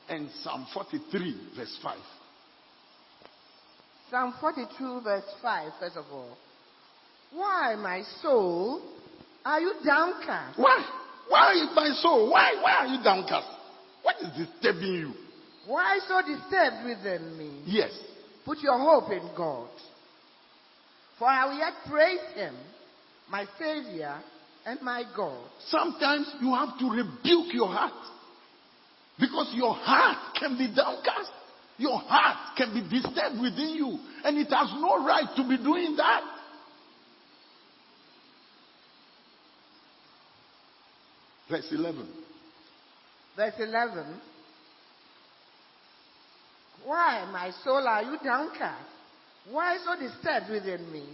and 0.08 0.28
Psalm 0.42 0.66
43, 0.72 1.50
verse 1.56 1.78
5. 1.82 1.98
Psalm 4.10 4.34
42, 4.40 5.00
verse 5.02 5.24
5, 5.42 5.72
first 5.80 5.96
of 5.96 6.04
all. 6.12 6.36
Why, 7.32 7.74
my 7.76 8.02
soul, 8.22 8.82
are 9.44 9.60
you 9.60 9.74
downcast? 9.84 10.58
Why? 10.58 10.84
Why, 11.28 11.72
my 11.74 11.90
soul? 12.00 12.30
Why? 12.30 12.52
Why 12.62 12.72
are 12.72 12.86
you 12.86 13.02
downcast? 13.02 13.48
What 14.02 14.16
is 14.20 14.46
disturbing 14.46 14.92
you? 14.92 15.23
Why 15.66 15.98
so 16.06 16.20
disturbed 16.20 16.84
within 16.84 17.38
me? 17.38 17.62
Yes. 17.66 17.90
Put 18.44 18.58
your 18.60 18.78
hope 18.78 19.10
in 19.10 19.30
God. 19.36 19.68
For 21.18 21.26
I 21.26 21.46
will 21.46 21.58
yet 21.58 21.72
praise 21.88 22.34
him, 22.34 22.54
my 23.30 23.46
Savior 23.58 24.16
and 24.66 24.80
my 24.82 25.04
God. 25.16 25.46
Sometimes 25.68 26.30
you 26.40 26.54
have 26.54 26.78
to 26.78 26.90
rebuke 26.90 27.54
your 27.54 27.68
heart. 27.68 27.92
Because 29.18 29.52
your 29.54 29.74
heart 29.74 30.34
can 30.38 30.58
be 30.58 30.66
downcast. 30.74 31.30
Your 31.78 31.98
heart 31.98 32.56
can 32.56 32.74
be 32.74 32.82
disturbed 32.82 33.40
within 33.40 33.70
you. 33.70 33.98
And 34.24 34.38
it 34.38 34.50
has 34.50 34.72
no 34.74 35.04
right 35.04 35.28
to 35.36 35.48
be 35.48 35.56
doing 35.56 35.96
that. 35.96 36.22
Verse 41.48 41.68
11. 41.70 42.08
Verse 43.36 43.54
11. 43.58 44.20
Why, 46.84 47.28
my 47.32 47.50
soul, 47.64 47.86
are 47.86 48.02
you 48.02 48.18
downcast? 48.22 48.88
Why 49.50 49.78
so 49.84 49.98
disturbed 49.98 50.50
within 50.50 50.90
me? 50.92 51.06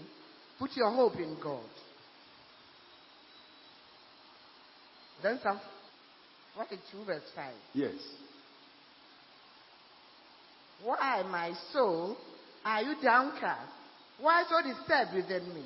Put 0.59 0.71
your 0.77 0.91
hope 0.91 1.17
in 1.17 1.37
God. 1.43 1.63
Then 5.23 5.39
some, 5.43 5.61
Psalm 6.55 6.67
42, 6.69 7.05
verse 7.05 7.23
5. 7.35 7.53
Yes. 7.75 7.95
Why, 10.83 11.23
my 11.31 11.53
soul, 11.73 12.17
are 12.65 12.83
you 12.83 12.95
downcast? 13.03 13.73
Why 14.21 14.45
so 14.49 14.67
disturbed 14.67 15.15
within 15.15 15.55
me? 15.55 15.65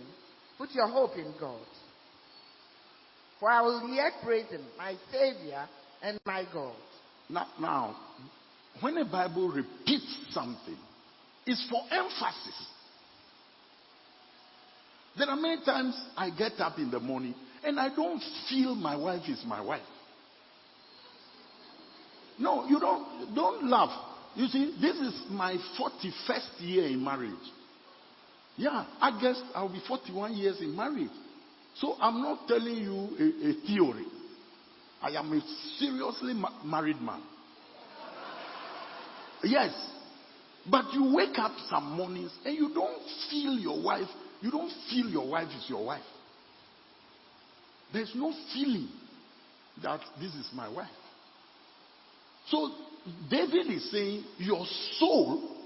Put 0.58 0.70
your 0.72 0.88
hope 0.88 1.16
in 1.16 1.34
God. 1.40 1.66
For 3.40 3.50
I 3.50 3.62
will 3.62 3.88
yet 3.88 4.12
praise 4.24 4.46
him, 4.50 4.62
my 4.78 4.94
Savior 5.12 5.68
and 6.02 6.18
my 6.24 6.44
God. 6.52 6.74
Now, 7.28 7.46
now, 7.60 7.96
when 8.80 8.98
a 8.98 9.04
Bible 9.04 9.48
repeats 9.48 10.16
something, 10.30 10.76
it's 11.46 11.66
for 11.70 11.80
emphasis. 11.90 12.66
There 15.16 15.28
are 15.28 15.36
many 15.36 15.64
times 15.64 15.94
I 16.16 16.30
get 16.30 16.58
up 16.58 16.78
in 16.78 16.90
the 16.90 16.98
morning 16.98 17.34
and 17.62 17.78
I 17.78 17.94
don't 17.94 18.22
feel 18.48 18.74
my 18.74 18.96
wife 18.96 19.28
is 19.28 19.42
my 19.46 19.60
wife. 19.60 19.82
No, 22.38 22.66
you 22.66 22.80
don't 22.80 23.34
don't 23.34 23.68
laugh. 23.68 23.90
You 24.34 24.48
see, 24.48 24.76
this 24.80 24.96
is 24.96 25.22
my 25.30 25.56
41st 25.78 26.60
year 26.60 26.86
in 26.88 27.04
marriage. 27.04 27.32
Yeah, 28.56 28.86
I 29.00 29.20
guess 29.20 29.40
I'll 29.54 29.68
be 29.72 29.80
41 29.86 30.34
years 30.34 30.60
in 30.60 30.74
marriage. 30.74 31.10
So 31.76 31.94
I'm 32.00 32.20
not 32.20 32.48
telling 32.48 32.76
you 32.76 33.08
a, 33.18 33.50
a 33.50 33.66
theory. 33.66 34.06
I 35.00 35.10
am 35.10 35.32
a 35.32 35.40
seriously 35.78 36.34
ma- 36.34 36.62
married 36.64 37.00
man. 37.00 37.22
Yes. 39.44 39.72
But 40.70 40.92
you 40.94 41.14
wake 41.14 41.38
up 41.38 41.52
some 41.68 41.92
mornings 41.92 42.30
and 42.44 42.56
you 42.56 42.72
don't 42.72 43.02
feel 43.30 43.58
your 43.58 43.82
wife, 43.82 44.08
you 44.40 44.50
don't 44.50 44.72
feel 44.90 45.08
your 45.08 45.28
wife 45.28 45.48
is 45.48 45.68
your 45.68 45.84
wife. 45.84 46.02
There's 47.92 48.12
no 48.14 48.32
feeling 48.52 48.88
that 49.82 50.00
this 50.18 50.34
is 50.34 50.48
my 50.54 50.68
wife. 50.68 50.88
So 52.48 52.70
David 53.30 53.70
is 53.70 53.90
saying 53.90 54.24
your 54.38 54.64
soul 54.98 55.56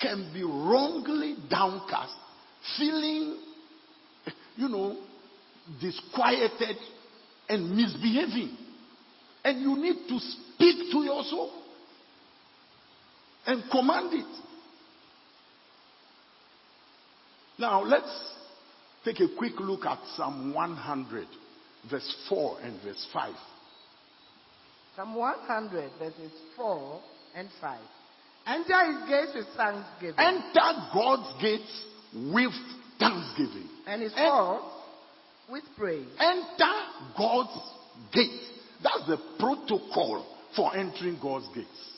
can 0.00 0.30
be 0.32 0.44
wrongly 0.44 1.36
downcast, 1.50 2.14
feeling, 2.76 3.40
you 4.56 4.68
know, 4.68 4.96
disquieted 5.80 6.76
and 7.48 7.76
misbehaving. 7.76 8.56
And 9.44 9.60
you 9.60 9.76
need 9.76 10.08
to 10.08 10.18
speak 10.18 10.92
to 10.92 10.98
your 11.02 11.24
soul 11.24 11.52
and 13.48 13.64
command 13.70 14.12
it. 14.12 14.42
Now 17.58 17.82
let's 17.82 18.34
take 19.04 19.20
a 19.20 19.28
quick 19.36 19.54
look 19.58 19.86
at 19.86 19.98
Psalm 20.16 20.52
100, 20.54 21.26
verse 21.90 22.26
4 22.28 22.58
and 22.62 22.82
verse 22.82 23.08
5. 23.12 23.34
Psalm 24.94 25.14
100, 25.14 25.90
verses 25.98 26.30
4 26.56 27.00
and 27.36 27.48
5. 27.60 27.80
Enter 28.46 28.84
his 28.92 29.08
gates 29.08 29.32
with 29.34 29.46
thanksgiving. 29.56 30.18
Enter 30.18 30.88
God's 30.92 31.42
gates 31.42 31.84
with 32.14 32.52
thanksgiving. 33.00 33.68
and 33.86 34.02
his 34.02 34.12
courts 34.12 34.64
with 35.50 35.64
praise. 35.78 36.06
Enter 36.20 36.74
God's 37.16 37.58
gate. 38.12 38.40
That's 38.82 39.06
the 39.08 39.16
protocol 39.38 40.36
for 40.54 40.76
entering 40.76 41.18
God's 41.22 41.48
gates. 41.54 41.97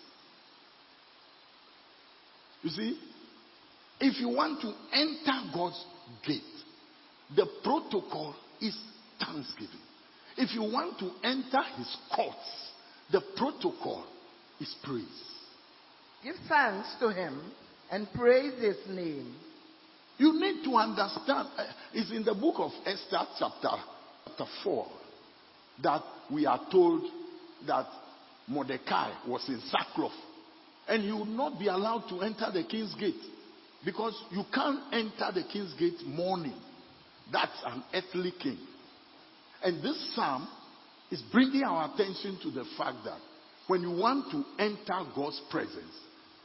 You 2.62 2.70
see, 2.70 2.98
if 4.00 4.20
you 4.20 4.28
want 4.28 4.60
to 4.62 4.72
enter 4.92 5.50
God's 5.54 5.84
gate, 6.26 6.42
the 7.36 7.46
protocol 7.62 8.34
is 8.60 8.76
thanksgiving. 9.18 9.80
If 10.36 10.54
you 10.54 10.62
want 10.62 10.98
to 10.98 11.10
enter 11.22 11.62
his 11.76 11.96
courts, 12.14 12.70
the 13.12 13.20
protocol 13.36 14.04
is 14.60 14.74
praise. 14.82 15.04
Give 16.22 16.34
thanks 16.48 16.88
to 17.00 17.10
him 17.10 17.40
and 17.90 18.06
praise 18.14 18.60
his 18.60 18.76
name. 18.88 19.34
You 20.18 20.38
need 20.38 20.64
to 20.64 20.76
understand, 20.76 21.48
uh, 21.56 21.64
it's 21.94 22.10
in 22.10 22.24
the 22.24 22.34
book 22.34 22.56
of 22.58 22.72
Esther, 22.84 23.26
chapter, 23.38 23.70
chapter 24.26 24.44
4, 24.62 24.86
that 25.82 26.02
we 26.30 26.44
are 26.44 26.60
told 26.70 27.04
that 27.66 27.86
Mordecai 28.46 29.12
was 29.26 29.48
in 29.48 29.60
sackcloth 29.70 30.12
and 30.88 31.02
he 31.02 31.12
would 31.12 31.28
not 31.28 31.58
be 31.58 31.68
allowed 31.68 32.08
to 32.08 32.20
enter 32.20 32.50
the 32.52 32.64
king's 32.64 32.94
gate 32.94 33.22
because 33.84 34.14
you 34.30 34.42
can't 34.52 34.80
enter 34.92 35.32
the 35.32 35.44
king's 35.52 35.72
gate 35.74 36.06
mourning. 36.06 36.58
That's 37.32 37.62
an 37.64 37.82
earthly 37.94 38.32
king. 38.42 38.58
And 39.62 39.82
this 39.82 40.14
psalm 40.14 40.48
is 41.10 41.22
bringing 41.32 41.62
our 41.62 41.92
attention 41.92 42.38
to 42.42 42.50
the 42.50 42.64
fact 42.76 42.98
that 43.04 43.18
when 43.66 43.82
you 43.82 43.90
want 43.90 44.30
to 44.32 44.44
enter 44.58 45.10
God's 45.14 45.40
presence, 45.50 45.94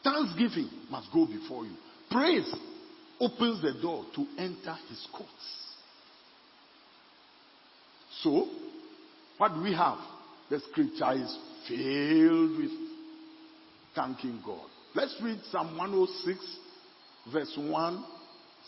thanksgiving 0.03 0.69
must 0.89 1.11
go 1.11 1.25
before 1.25 1.65
you. 1.65 1.75
Praise 2.11 2.53
opens 3.19 3.61
the 3.61 3.73
door 3.81 4.05
to 4.15 4.25
enter 4.37 4.75
his 4.89 5.07
courts. 5.11 5.65
So, 8.21 8.47
what 9.37 9.53
do 9.53 9.61
we 9.61 9.73
have? 9.73 9.97
The 10.49 10.59
scripture 10.59 11.13
is 11.13 11.37
filled 11.67 12.57
with 12.57 12.84
thanking 13.95 14.41
God. 14.45 14.67
Let's 14.93 15.15
read 15.21 15.39
Psalm 15.51 15.77
106, 15.77 16.57
verse 17.33 17.53
1, 17.57 18.05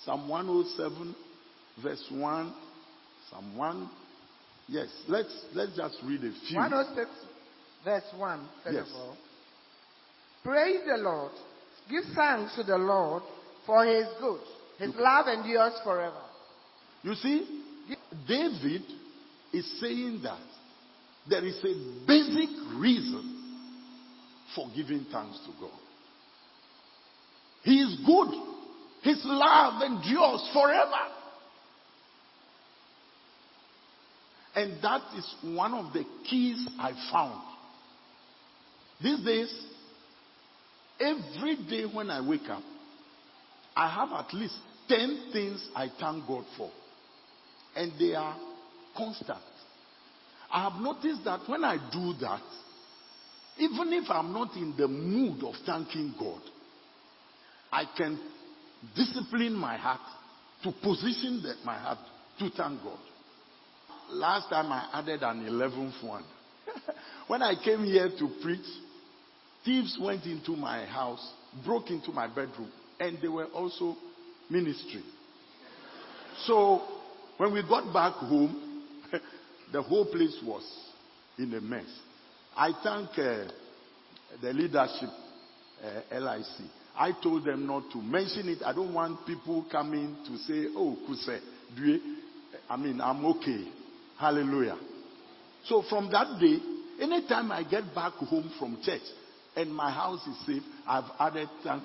Psalm 0.03 0.27
107, 0.27 1.15
verse 1.83 2.03
1, 2.11 2.53
Psalm 3.29 3.57
1. 3.57 3.89
Yes, 4.69 4.87
let's 5.07 5.45
let's 5.53 5.75
just 5.77 5.97
read 6.03 6.19
a 6.23 6.31
few. 6.47 6.57
106, 6.57 7.09
verse 7.83 8.03
1, 8.17 8.47
first 8.63 8.75
Yes. 8.75 8.87
of 8.89 8.95
all. 8.95 9.17
Praise 10.43 10.79
the 10.85 10.97
Lord. 11.01 11.31
Give 11.89 12.03
thanks 12.15 12.55
to 12.55 12.63
the 12.63 12.77
Lord 12.77 13.23
for 13.65 13.85
his 13.85 14.05
good. 14.19 14.41
His 14.79 14.93
love 14.95 15.27
endures 15.27 15.73
forever. 15.83 16.21
You 17.03 17.15
see, 17.15 17.63
David 18.27 18.83
is 19.53 19.79
saying 19.79 20.21
that 20.23 20.39
there 21.29 21.45
is 21.45 21.57
a 21.63 22.05
basic 22.05 22.49
reason 22.75 23.36
for 24.55 24.67
giving 24.75 25.05
thanks 25.11 25.39
to 25.39 25.51
God. 25.59 25.71
He 27.63 27.81
is 27.81 27.97
good. 28.05 28.29
His 29.03 29.21
love 29.25 29.81
endures 29.83 30.49
forever. 30.53 30.91
And 34.55 34.81
that 34.81 35.01
is 35.15 35.35
one 35.43 35.73
of 35.73 35.93
the 35.93 36.03
keys 36.29 36.67
I 36.79 36.91
found. 37.11 37.41
These 39.01 39.23
days, 39.23 39.65
every 40.99 41.57
day 41.69 41.83
when 41.85 42.09
I 42.09 42.27
wake 42.27 42.49
up, 42.49 42.63
I 43.75 43.89
have 43.89 44.09
at 44.13 44.33
least 44.33 44.55
10 44.89 45.29
things 45.31 45.69
I 45.75 45.89
thank 45.99 46.25
God 46.25 46.45
for. 46.57 46.71
And 47.75 47.91
they 47.99 48.15
are 48.15 48.35
constant. 48.95 49.37
I 50.51 50.69
have 50.69 50.81
noticed 50.81 51.23
that 51.25 51.41
when 51.47 51.63
I 51.63 51.75
do 51.91 52.13
that, 52.21 52.41
even 53.59 53.93
if 53.93 54.09
I'm 54.09 54.33
not 54.33 54.55
in 54.55 54.75
the 54.77 54.87
mood 54.87 55.43
of 55.43 55.55
thanking 55.65 56.13
God, 56.19 56.41
I 57.71 57.83
can 57.97 58.19
discipline 58.95 59.53
my 59.53 59.77
heart 59.77 60.01
to 60.63 60.71
position 60.81 61.43
my 61.65 61.77
heart 61.77 61.99
to 62.39 62.49
thank 62.51 62.81
God. 62.83 62.99
Last 64.11 64.49
time 64.49 64.71
I 64.71 64.89
added 64.93 65.23
an 65.23 65.45
11th 65.45 66.03
one. 66.07 66.23
when 67.27 67.41
I 67.41 67.53
came 67.63 67.83
here 67.83 68.09
to 68.19 68.29
preach, 68.41 68.65
thieves 69.65 69.97
went 70.01 70.25
into 70.25 70.51
my 70.55 70.85
house, 70.85 71.33
broke 71.65 71.89
into 71.89 72.11
my 72.11 72.27
bedroom, 72.27 72.71
and 72.99 73.17
they 73.21 73.27
were 73.27 73.47
also 73.47 73.95
ministering. 74.49 75.03
So 76.45 76.83
when 77.37 77.53
we 77.53 77.61
got 77.63 77.91
back 77.93 78.13
home, 78.13 78.83
the 79.73 79.81
whole 79.81 80.05
place 80.05 80.37
was 80.45 80.63
in 81.37 81.53
a 81.53 81.61
mess. 81.61 81.85
I 82.57 82.71
thank 82.83 83.09
uh, 83.19 83.51
the 84.41 84.51
leadership, 84.53 85.09
uh, 85.83 86.19
LIC. 86.19 86.69
I 86.95 87.11
told 87.21 87.45
them 87.45 87.67
not 87.67 87.91
to 87.91 88.01
mention 88.01 88.49
it. 88.49 88.63
I 88.65 88.73
don't 88.73 88.93
want 88.93 89.27
people 89.27 89.63
coming 89.71 90.17
to 90.25 90.37
say, 90.39 90.67
oh, 90.75 90.97
Kuse, 91.07 91.39
Due. 91.75 91.99
I 92.67 92.77
mean, 92.77 92.99
I'm 92.99 93.23
okay. 93.25 93.65
Hallelujah. 94.17 94.77
So 95.65 95.83
from 95.87 96.09
that 96.11 96.39
day, 96.39 96.57
anytime 96.99 97.51
I 97.51 97.61
get 97.63 97.93
back 97.93 98.13
home 98.13 98.51
from 98.57 98.79
church 98.83 99.01
and 99.55 99.71
my 99.73 99.91
house 99.91 100.25
is 100.25 100.45
safe, 100.47 100.63
I've 100.87 101.11
added 101.19 101.49
thank 101.63 101.83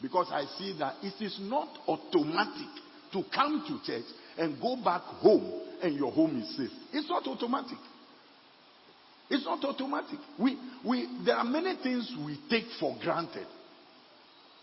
because 0.00 0.28
I 0.30 0.44
see 0.56 0.76
that 0.78 0.94
it 1.02 1.20
is 1.20 1.36
not 1.40 1.68
automatic 1.88 2.68
to 3.12 3.22
come 3.34 3.64
to 3.66 3.90
church 3.90 4.04
and 4.36 4.60
go 4.60 4.76
back 4.76 5.02
home 5.02 5.62
and 5.82 5.94
your 5.94 6.12
home 6.12 6.40
is 6.40 6.56
safe. 6.56 6.70
It's 6.92 7.08
not 7.08 7.26
automatic. 7.26 7.78
It's 9.30 9.44
not 9.44 9.64
automatic. 9.64 10.18
We, 10.38 10.58
we, 10.86 11.06
there 11.24 11.36
are 11.36 11.44
many 11.44 11.76
things 11.82 12.10
we 12.24 12.38
take 12.48 12.64
for 12.80 12.96
granted. 13.02 13.46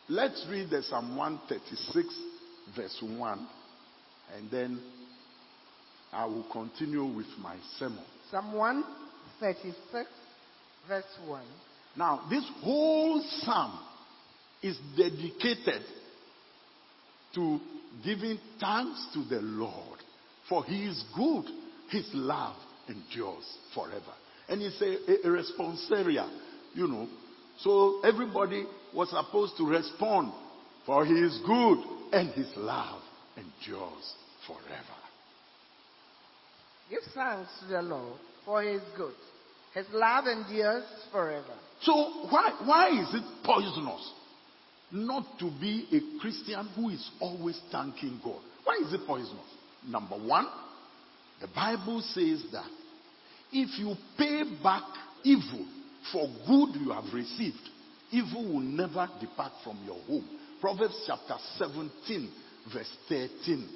Let's 0.09 0.45
read 0.49 0.69
the 0.69 0.81
Psalm 0.83 1.15
136, 1.15 2.07
verse 2.75 3.03
1, 3.03 3.47
and 4.35 4.51
then 4.51 4.79
I 6.11 6.25
will 6.25 6.45
continue 6.51 7.05
with 7.05 7.27
my 7.41 7.57
sermon. 7.77 8.03
Psalm 8.29 8.53
136, 8.53 10.09
verse 10.87 11.03
1. 11.25 11.43
Now, 11.97 12.27
this 12.29 12.43
whole 12.61 13.23
psalm 13.41 13.79
is 14.61 14.77
dedicated 14.97 15.81
to 17.35 17.59
giving 18.03 18.39
thanks 18.59 19.07
to 19.13 19.23
the 19.23 19.41
Lord, 19.41 19.99
for 20.49 20.63
He 20.63 20.85
is 20.85 21.03
good, 21.15 21.45
His 21.89 22.09
love 22.13 22.55
endures 22.87 23.57
forever. 23.73 24.13
And 24.47 24.61
it's 24.61 24.81
a, 24.81 25.27
a, 25.27 25.31
a 25.31 25.41
responsorial, 25.41 26.29
you 26.73 26.87
know. 26.87 27.07
So 27.59 28.01
everybody 28.03 28.65
was 28.93 29.09
supposed 29.09 29.57
to 29.57 29.67
respond, 29.67 30.33
for 30.85 31.05
He 31.05 31.13
is 31.13 31.39
good 31.45 31.77
and 32.11 32.29
His 32.29 32.51
love 32.55 33.01
endures 33.37 34.13
forever. 34.47 34.95
Give 36.89 36.99
thanks 37.13 37.49
to 37.61 37.67
the 37.67 37.81
Lord, 37.81 38.19
for 38.45 38.61
he 38.61 38.69
is 38.69 38.83
good. 38.95 39.15
His 39.73 39.87
love 39.91 40.25
endures 40.27 40.83
forever. 41.11 41.53
So 41.81 41.93
why, 42.29 42.55
why 42.63 42.89
is 42.89 43.13
it 43.13 43.23
poisonous 43.43 44.13
not 44.91 45.39
to 45.39 45.51
be 45.59 45.85
a 45.91 46.21
Christian 46.21 46.67
who 46.75 46.89
is 46.89 47.09
always 47.19 47.59
thanking 47.71 48.19
God? 48.23 48.39
Why 48.63 48.79
is 48.85 48.93
it 48.93 49.01
poisonous? 49.05 49.39
Number 49.87 50.15
one, 50.15 50.47
the 51.41 51.47
Bible 51.47 52.01
says 52.01 52.43
that 52.51 52.69
if 53.51 53.77
you 53.79 53.95
pay 54.17 54.43
back 54.63 54.83
evil 55.23 55.65
for 56.11 56.27
good 56.47 56.79
you 56.81 56.91
have 56.91 57.13
received, 57.13 57.57
evil 58.11 58.53
will 58.53 58.59
never 58.59 59.07
depart 59.19 59.51
from 59.63 59.79
your 59.85 59.99
home. 60.05 60.27
Proverbs 60.61 61.03
chapter 61.05 61.35
17, 61.57 62.31
verse 62.73 62.97
13. 63.09 63.69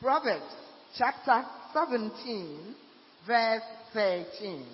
Proverbs 0.00 0.54
chapter 0.96 1.44
17, 1.72 2.74
verse 3.26 3.62
13. 3.92 4.64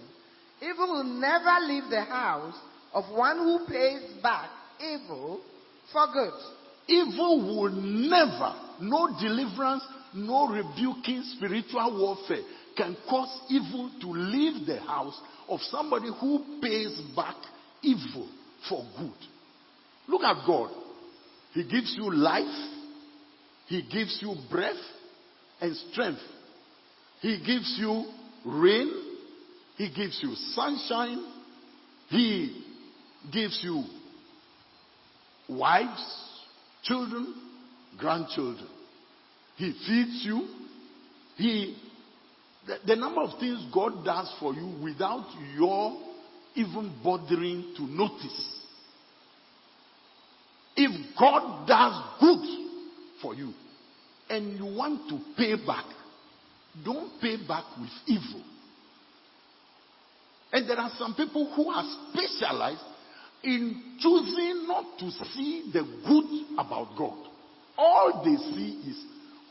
Evil 0.62 0.88
will 0.88 1.04
never 1.04 1.66
leave 1.66 1.90
the 1.90 2.02
house 2.02 2.54
of 2.94 3.04
one 3.14 3.38
who 3.38 3.66
pays 3.66 4.22
back 4.22 4.48
evil 4.80 5.40
for 5.92 6.06
good. 6.12 6.32
Evil 6.88 7.40
will 7.40 7.72
never, 7.72 8.54
no 8.80 9.08
deliverance, 9.20 9.82
no 10.14 10.48
rebuking 10.48 11.22
spiritual 11.36 11.98
warfare 11.98 12.44
can 12.76 12.96
cause 13.08 13.40
evil 13.48 13.90
to 14.00 14.08
leave 14.08 14.66
the 14.66 14.78
house 14.80 15.18
of 15.48 15.60
somebody 15.62 16.08
who 16.20 16.60
pays 16.62 17.00
back 17.16 17.36
evil 17.82 18.28
for 18.68 18.84
good. 18.98 19.12
Look 20.08 20.22
at 20.22 20.46
God. 20.46 20.70
He 21.52 21.62
gives 21.64 21.94
you 21.96 22.12
life, 22.14 22.70
He 23.66 23.82
gives 23.90 24.18
you 24.20 24.34
breath 24.50 24.74
and 25.60 25.74
strength. 25.90 26.20
He 27.20 27.38
gives 27.38 27.76
you 27.78 28.04
rain, 28.44 28.92
He 29.76 29.88
gives 29.88 30.20
you 30.22 30.34
sunshine, 30.54 31.24
He 32.10 32.62
gives 33.32 33.58
you 33.62 33.84
wives, 35.48 36.04
children, 36.82 37.34
grandchildren. 37.98 38.68
He 39.56 39.72
feeds 39.86 40.22
you. 40.24 40.48
He, 41.36 41.76
the, 42.66 42.76
the 42.86 42.96
number 42.96 43.22
of 43.22 43.38
things 43.38 43.64
God 43.72 44.04
does 44.04 44.32
for 44.40 44.54
you 44.54 44.82
without 44.82 45.26
your 45.56 45.96
even 46.54 46.94
bothering 47.04 47.74
to 47.76 47.82
notice. 47.82 48.60
If 50.74 51.16
God 51.18 51.66
does 51.66 52.02
good 52.20 52.66
for 53.22 53.34
you 53.34 53.52
and 54.28 54.58
you 54.58 54.76
want 54.76 55.08
to 55.08 55.18
pay 55.36 55.54
back, 55.66 55.84
don't 56.84 57.20
pay 57.20 57.36
back 57.46 57.64
with 57.78 57.90
evil. 58.06 58.42
And 60.52 60.68
there 60.68 60.78
are 60.78 60.90
some 60.98 61.14
people 61.14 61.52
who 61.54 61.70
are 61.70 61.84
specialized 62.12 62.82
in 63.42 63.96
choosing 64.00 64.66
not 64.66 64.98
to 64.98 65.10
see 65.34 65.70
the 65.72 65.82
good 66.06 66.58
about 66.58 66.96
God. 66.96 67.16
All 67.78 68.22
they 68.24 68.36
see 68.54 68.90
is 68.90 69.04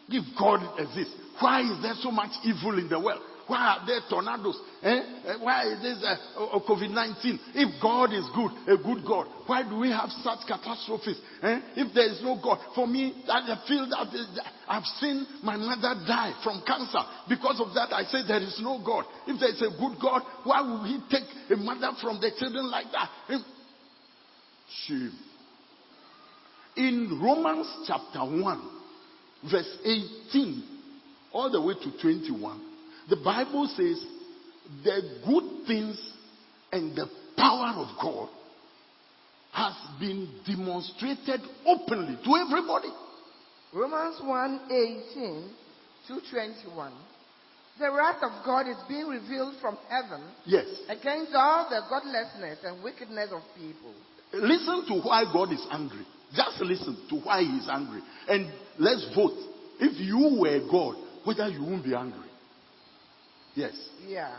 if 0.10 0.38
God 0.38 0.62
exists, 0.80 1.14
why 1.40 1.62
is 1.62 1.82
there 1.82 1.96
so 2.02 2.12
much 2.12 2.32
evil 2.44 2.78
in 2.78 2.90
the 2.90 3.00
world? 3.00 3.22
Why 3.48 3.78
are 3.78 3.86
there 3.86 4.02
tornadoes? 4.10 4.58
Eh? 4.82 4.90
Eh, 4.90 5.38
Why 5.40 5.70
is 5.70 5.82
this 5.82 6.02
uh, 6.02 6.58
COVID 6.66 6.90
19? 6.90 7.40
If 7.54 7.82
God 7.82 8.10
is 8.14 8.26
good, 8.34 8.50
a 8.66 8.78
good 8.82 9.06
God, 9.06 9.28
why 9.46 9.62
do 9.62 9.78
we 9.78 9.90
have 9.92 10.10
such 10.26 10.48
catastrophes? 10.48 11.22
Eh? 11.44 11.60
If 11.78 11.94
there 11.94 12.10
is 12.10 12.22
no 12.24 12.42
God, 12.42 12.58
for 12.74 12.88
me, 12.88 13.14
I 13.30 13.46
feel 13.68 13.86
that 13.90 14.10
I've 14.68 14.86
seen 14.98 15.28
my 15.44 15.58
mother 15.58 15.94
die 16.08 16.34
from 16.44 16.64
cancer. 16.66 17.06
Because 17.30 17.62
of 17.62 17.76
that, 17.76 17.94
I 17.94 18.04
say 18.06 18.26
there 18.28 18.42
is 18.42 18.58
no 18.62 18.82
God. 18.84 19.06
If 19.28 19.40
there 19.40 19.54
is 19.54 19.62
a 19.62 19.78
good 19.78 20.02
God, 20.02 20.24
why 20.44 20.66
would 20.66 20.90
He 20.90 20.98
take 21.14 21.30
a 21.54 21.58
mother 21.62 21.94
from 22.02 22.20
the 22.20 22.32
children 22.40 22.72
like 22.72 22.88
that? 22.94 23.10
Shame. 24.88 25.14
In 26.78 27.20
Romans 27.24 27.68
chapter 27.88 28.20
1, 28.20 28.70
verse 29.50 29.78
18, 29.86 30.64
all 31.32 31.50
the 31.52 31.62
way 31.62 31.74
to 31.76 32.02
21, 32.02 32.62
the 33.10 33.16
Bible 33.18 33.68
says 33.76 34.04
the 34.84 35.02
good 35.26 35.68
things 35.68 35.98
and 36.72 36.96
the 36.96 37.08
power 37.38 37.74
of 37.78 37.88
God 38.02 38.30
has 39.54 39.74
been 40.00 40.28
demonstrated 40.46 41.40
openly 41.66 42.18
to 42.26 42.36
everybody. 42.36 42.90
Romans 43.74 44.20
1 44.22 44.60
18 45.16 45.50
to 46.08 46.20
21. 46.32 46.92
The 47.80 47.92
wrath 47.92 48.24
of 48.24 48.46
God 48.46 48.68
is 48.68 48.78
being 48.88 49.08
revealed 49.08 49.56
from 49.62 49.78
heaven 49.90 50.22
Yes. 50.46 50.66
against 50.90 51.32
all 51.36 51.68
the 51.70 51.82
godlessness 51.90 52.60
and 52.64 52.84
wickedness 52.84 53.30
of 53.32 53.42
people. 53.58 53.94
Listen 54.36 54.86
to 54.88 55.02
why 55.02 55.24
God 55.32 55.52
is 55.52 55.66
angry. 55.72 56.06
Just 56.36 56.60
listen 56.62 56.98
to 57.10 57.16
why 57.18 57.42
He 57.42 57.58
is 57.58 57.70
angry. 57.72 58.02
And 58.28 58.52
let's 58.78 59.08
vote. 59.16 59.38
If 59.80 60.00
you 60.00 60.40
were 60.40 60.60
God, 60.70 60.96
whether 61.24 61.48
you 61.50 61.64
won't 61.64 61.84
be 61.84 61.96
angry. 61.96 62.30
Yes. 63.56 63.74
Yeah. 64.08 64.36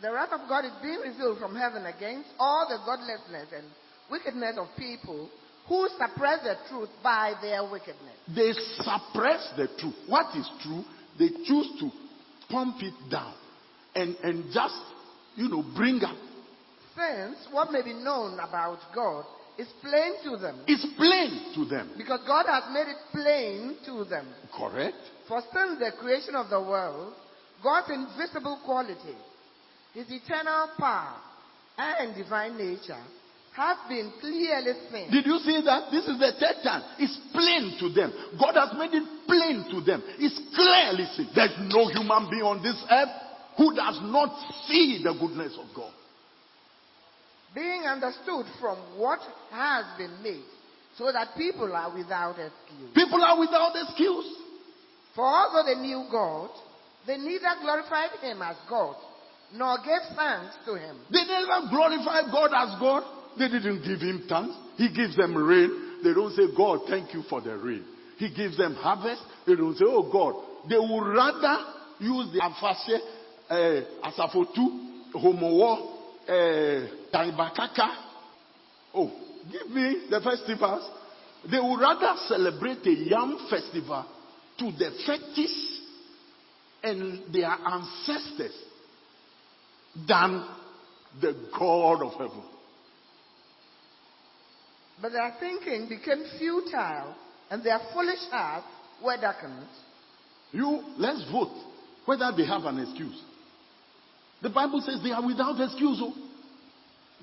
The 0.00 0.12
wrath 0.12 0.30
of 0.32 0.48
God 0.48 0.64
is 0.64 0.72
being 0.82 1.00
revealed 1.00 1.38
from 1.38 1.56
heaven 1.56 1.84
against 1.86 2.28
all 2.38 2.66
the 2.68 2.78
godlessness 2.84 3.48
and 3.54 3.66
wickedness 4.10 4.56
of 4.58 4.68
people 4.76 5.28
who 5.68 5.88
suppress 5.98 6.42
the 6.42 6.56
truth 6.68 6.88
by 7.02 7.34
their 7.42 7.68
wickedness. 7.68 8.16
They 8.34 8.52
suppress 8.82 9.52
the 9.56 9.68
truth. 9.78 9.96
What 10.06 10.34
is 10.36 10.48
true, 10.62 10.84
they 11.18 11.28
choose 11.44 11.68
to 11.80 11.90
pump 12.48 12.76
it 12.80 12.94
down 13.10 13.34
and, 13.94 14.16
and 14.22 14.44
just, 14.52 14.80
you 15.36 15.48
know, 15.48 15.64
bring 15.76 16.02
up. 16.02 16.16
Since 16.98 17.36
what 17.52 17.70
may 17.70 17.82
be 17.82 17.92
known 17.94 18.34
about 18.40 18.78
God 18.94 19.24
is 19.56 19.68
plain 19.80 20.12
to 20.24 20.36
them, 20.36 20.60
It's 20.66 20.84
plain 20.96 21.54
to 21.54 21.64
them. 21.64 21.90
because 21.96 22.20
God 22.26 22.46
has 22.46 22.64
made 22.72 22.88
it 22.90 22.96
plain 23.12 23.76
to 23.86 24.04
them. 24.04 24.26
Correct? 24.56 24.96
For 25.28 25.40
since 25.52 25.78
the 25.78 25.92
creation 26.00 26.34
of 26.34 26.50
the 26.50 26.60
world, 26.60 27.14
God's 27.62 27.90
invisible 27.90 28.58
quality, 28.64 29.16
His 29.94 30.06
eternal 30.10 30.70
power 30.78 31.16
and 31.76 32.14
divine 32.16 32.56
nature, 32.58 33.02
have 33.52 33.78
been 33.88 34.12
clearly 34.20 34.72
seen. 34.92 35.10
Did 35.10 35.26
you 35.26 35.38
see 35.38 35.60
that? 35.64 35.90
This 35.90 36.06
is 36.06 36.18
the 36.18 36.32
third 36.38 36.62
time. 36.62 36.82
It's 36.98 37.18
plain 37.32 37.74
to 37.80 37.88
them. 37.90 38.12
God 38.38 38.54
has 38.54 38.70
made 38.78 38.94
it 38.94 39.02
plain 39.26 39.66
to 39.74 39.80
them. 39.84 40.02
It's 40.18 40.38
clearly 40.54 41.06
seen. 41.16 41.28
There's 41.34 41.58
no 41.66 41.88
human 41.90 42.30
being 42.30 42.42
on 42.46 42.62
this 42.62 42.78
earth 42.90 43.08
who 43.56 43.74
does 43.74 43.98
not 44.02 44.30
see 44.66 45.02
the 45.02 45.12
goodness 45.18 45.58
of 45.58 45.66
God. 45.74 45.90
Being 47.54 47.82
understood 47.82 48.46
from 48.60 48.76
what 48.98 49.20
has 49.50 49.84
been 49.96 50.22
made, 50.22 50.44
so 50.96 51.10
that 51.12 51.36
people 51.36 51.72
are 51.72 51.94
without 51.94 52.36
excuse. 52.38 52.94
People 52.94 53.22
are 53.22 53.38
without 53.38 53.72
excuse. 53.74 54.26
For 55.14 55.24
although 55.24 55.66
they 55.66 55.80
knew 55.80 56.06
God, 56.10 56.50
they 57.06 57.16
neither 57.16 57.48
glorified 57.62 58.10
him 58.20 58.42
as 58.42 58.56
God, 58.68 58.96
nor 59.54 59.78
gave 59.78 60.14
thanks 60.14 60.54
to 60.66 60.74
him. 60.74 60.98
They 61.10 61.24
never 61.24 61.68
glorify 61.70 62.30
God 62.30 62.50
as 62.54 62.78
God. 62.78 63.02
They 63.38 63.48
didn't 63.48 63.82
give 63.82 64.00
him 64.00 64.26
thanks. 64.28 64.54
He 64.76 64.92
gives 64.92 65.16
them 65.16 65.36
rain. 65.36 66.02
They 66.04 66.12
don't 66.12 66.34
say, 66.34 66.54
God, 66.56 66.80
thank 66.88 67.14
you 67.14 67.22
for 67.28 67.40
the 67.40 67.56
rain. 67.56 67.84
He 68.18 68.32
gives 68.34 68.56
them 68.56 68.74
harvest. 68.74 69.22
They 69.46 69.56
don't 69.56 69.76
say, 69.76 69.84
oh 69.86 70.10
God. 70.12 70.34
They 70.68 70.78
would 70.78 71.06
rather 71.06 71.64
use 72.00 72.32
the 72.32 72.40
afashe, 72.40 72.98
uh, 73.48 74.10
asafotu, 74.10 75.14
homowo, 75.14 75.97
uh. 76.28 77.88
Oh, 78.94 79.12
give 79.50 79.70
me 79.70 80.06
the 80.10 80.20
festivals. 80.20 80.90
They 81.50 81.58
would 81.58 81.80
rather 81.80 82.14
celebrate 82.26 82.86
a 82.86 82.92
yam 82.92 83.46
festival 83.48 84.04
to 84.58 84.72
the 84.72 84.90
fetish 85.06 85.78
and 86.82 87.32
their 87.32 87.50
ancestors 87.50 88.54
than 90.06 90.46
the 91.20 91.48
God 91.58 92.02
of 92.02 92.12
heaven. 92.12 92.42
But 95.00 95.12
their 95.12 95.36
thinking 95.38 95.88
became 95.88 96.24
futile, 96.38 97.14
and 97.50 97.62
their 97.62 97.80
foolish 97.92 98.18
hearts 98.30 98.66
were 99.02 99.16
darkened. 99.16 99.68
You, 100.52 100.82
let's 100.96 101.24
vote 101.30 101.56
whether 102.04 102.32
they 102.36 102.46
have 102.46 102.64
an 102.64 102.80
excuse. 102.80 103.22
The 104.42 104.50
Bible 104.50 104.80
says 104.80 105.00
they 105.02 105.10
are 105.12 105.24
without 105.24 105.60
excuse. 105.60 105.98
oh. 106.00 106.14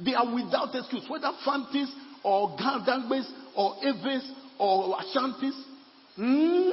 They 0.04 0.14
are 0.14 0.34
without 0.34 0.76
excuse. 0.76 1.06
Whether 1.08 1.32
Fantis 1.46 1.90
or 2.24 2.58
Gandangbes 2.58 3.30
or 3.56 3.76
Ewes 3.82 4.32
or 4.60 4.98
Ashantis. 4.98 5.64
Hmm? 6.16 6.70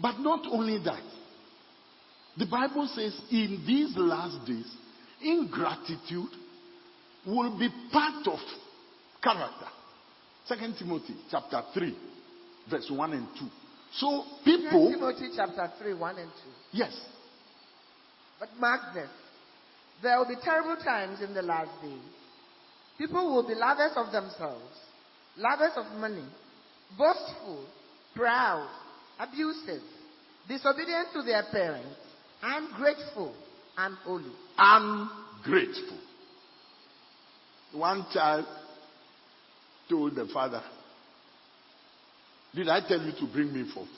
But 0.00 0.18
not 0.18 0.46
only 0.50 0.78
that. 0.84 1.02
The 2.36 2.46
Bible 2.46 2.86
says 2.94 3.18
in 3.30 3.64
these 3.66 3.96
last 3.96 4.46
days, 4.46 4.70
ingratitude 5.22 6.28
will 7.26 7.58
be 7.58 7.68
part 7.90 8.26
of 8.28 8.38
character. 9.22 9.66
Second 10.44 10.76
Timothy 10.78 11.16
chapter 11.30 11.62
3, 11.72 11.96
verse 12.70 12.90
1 12.90 13.12
and 13.14 13.26
2. 13.38 13.46
So 13.92 14.24
2 14.44 14.50
people, 14.50 14.92
Timothy 14.92 15.30
chapter 15.34 15.70
3, 15.78 15.94
1 15.94 16.18
and 16.18 16.30
2. 16.30 16.34
yes, 16.72 16.92
But 18.38 18.48
mark 18.58 18.80
this. 18.94 19.08
There 20.02 20.18
will 20.18 20.28
be 20.28 20.36
terrible 20.42 20.76
times 20.82 21.22
in 21.22 21.32
the 21.32 21.42
last 21.42 21.70
days. 21.82 21.98
People 22.98 23.34
will 23.34 23.46
be 23.46 23.54
lovers 23.54 23.92
of 23.96 24.12
themselves, 24.12 24.64
lovers 25.36 25.72
of 25.76 25.86
money, 25.98 26.24
boastful, 26.98 27.64
proud, 28.14 28.68
abusive, 29.18 29.82
disobedient 30.48 31.08
to 31.14 31.22
their 31.22 31.44
parents, 31.50 31.96
ungrateful, 32.42 33.34
unholy. 33.78 34.32
ungrateful. 34.58 35.98
One 37.72 38.06
child 38.12 38.46
told 39.88 40.14
the 40.14 40.26
father, 40.32 40.62
Did 42.56 42.70
I 42.70 42.80
tell 42.88 43.00
you 43.00 43.12
to 43.12 43.32
bring 43.32 43.52
me 43.52 43.70
forth? 43.72 43.88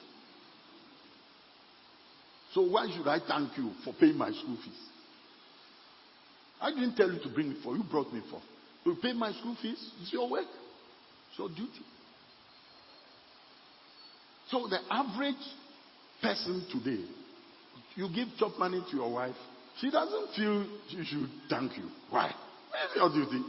So 2.52 2.62
why 2.62 2.88
should 2.94 3.06
I 3.06 3.20
thank 3.26 3.56
you 3.56 3.70
for 3.84 3.94
paying 3.94 4.18
my 4.18 4.32
school 4.32 4.58
fees? 4.64 4.74
I 6.60 6.70
didn't 6.70 6.96
tell 6.96 7.10
you 7.10 7.20
to 7.20 7.28
bring 7.28 7.50
me 7.50 7.56
forth. 7.62 7.78
You 7.78 7.84
brought 7.84 8.12
me 8.12 8.20
forth. 8.28 8.42
To 8.84 8.96
pay 9.00 9.12
my 9.12 9.30
school 9.32 9.56
fees 9.62 9.78
is 10.02 10.12
your 10.12 10.28
work. 10.28 10.46
It's 11.30 11.38
your 11.38 11.48
duty. 11.50 11.84
So 14.50 14.66
the 14.66 14.80
average 14.90 15.36
person 16.20 16.66
today, 16.72 17.04
you 17.94 18.08
give 18.12 18.26
chop 18.38 18.58
money 18.58 18.82
to 18.90 18.96
your 18.96 19.12
wife, 19.12 19.36
she 19.80 19.88
doesn't 19.90 20.34
feel 20.34 20.66
she 20.88 21.04
should 21.04 21.30
thank 21.48 21.76
you. 21.76 21.84
Why? 22.10 22.32
What's 22.70 22.96
your 22.96 23.10
duty? 23.10 23.44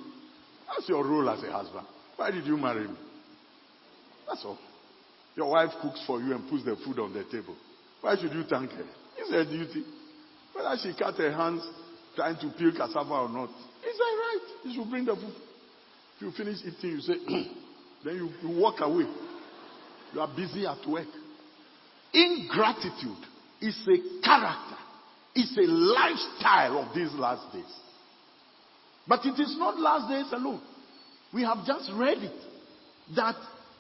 That's 0.68 0.88
your 0.88 1.04
role 1.04 1.28
as 1.30 1.44
a 1.44 1.52
husband. 1.52 1.88
Why 2.16 2.30
did 2.30 2.46
you 2.46 2.58
marry 2.58 2.88
me? 2.88 2.96
That's 4.28 4.44
all. 4.46 4.60
Your 5.40 5.52
wife 5.52 5.70
cooks 5.82 6.04
for 6.06 6.20
you 6.20 6.36
and 6.36 6.50
puts 6.50 6.66
the 6.66 6.76
food 6.84 7.00
on 7.00 7.14
the 7.14 7.24
table. 7.32 7.56
Why 8.02 8.18
should 8.18 8.34
you 8.34 8.44
thank 8.44 8.72
her? 8.72 8.84
It's 9.18 9.32
her 9.32 9.46
duty. 9.46 9.86
Whether 10.52 10.76
she 10.84 10.92
cut 11.00 11.16
her 11.16 11.32
hands 11.32 11.66
trying 12.14 12.36
to 12.42 12.52
peel 12.58 12.74
cassava 12.76 13.14
or 13.14 13.30
not, 13.30 13.50
it's 13.82 13.98
her 13.98 14.16
right. 14.20 14.48
You 14.66 14.74
should 14.74 14.92
bring 14.92 15.06
the 15.06 15.16
food. 15.16 15.34
If 16.18 16.22
you 16.24 16.32
finish 16.32 16.58
eating, 16.60 16.90
you 16.90 17.00
say, 17.00 17.14
then 18.04 18.16
you, 18.16 18.30
you 18.44 18.60
walk 18.60 18.82
away. 18.82 19.06
You 20.14 20.20
are 20.20 20.28
busy 20.36 20.68
at 20.68 20.86
work. 20.86 21.08
Ingratitude 22.14 23.24
is 23.62 23.80
a 23.88 24.22
character, 24.22 24.76
it's 25.36 25.58
a 25.58 25.72
lifestyle 25.72 26.84
of 26.84 26.94
these 26.94 27.14
last 27.14 27.54
days. 27.54 27.74
But 29.08 29.22
it 29.24 29.40
is 29.40 29.56
not 29.58 29.80
last 29.80 30.12
days 30.12 30.34
alone. 30.34 30.60
We 31.34 31.44
have 31.44 31.66
just 31.66 31.90
read 31.94 32.18
it 32.18 33.16
that 33.16 33.36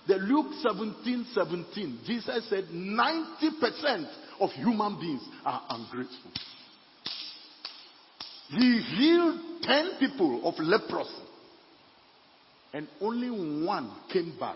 the 0.09 0.15
Luke 0.15 0.47
17 0.63 1.27
17, 1.35 1.99
Jesus 2.03 2.49
said 2.49 2.65
90% 2.73 4.09
of 4.39 4.49
human 4.53 4.99
beings 4.99 5.21
are 5.45 5.61
ungrateful. 5.69 6.31
He 8.49 8.81
healed 8.97 9.39
10 9.61 9.91
people 9.99 10.41
of 10.49 10.55
leprosy, 10.57 11.11
and 12.73 12.87
only 12.99 13.29
one 13.63 13.91
came 14.11 14.35
back 14.39 14.55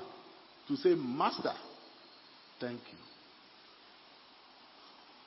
to 0.69 0.75
say, 0.75 0.95
Master, 0.95 1.53
thank 2.59 2.79
you. 2.91 2.97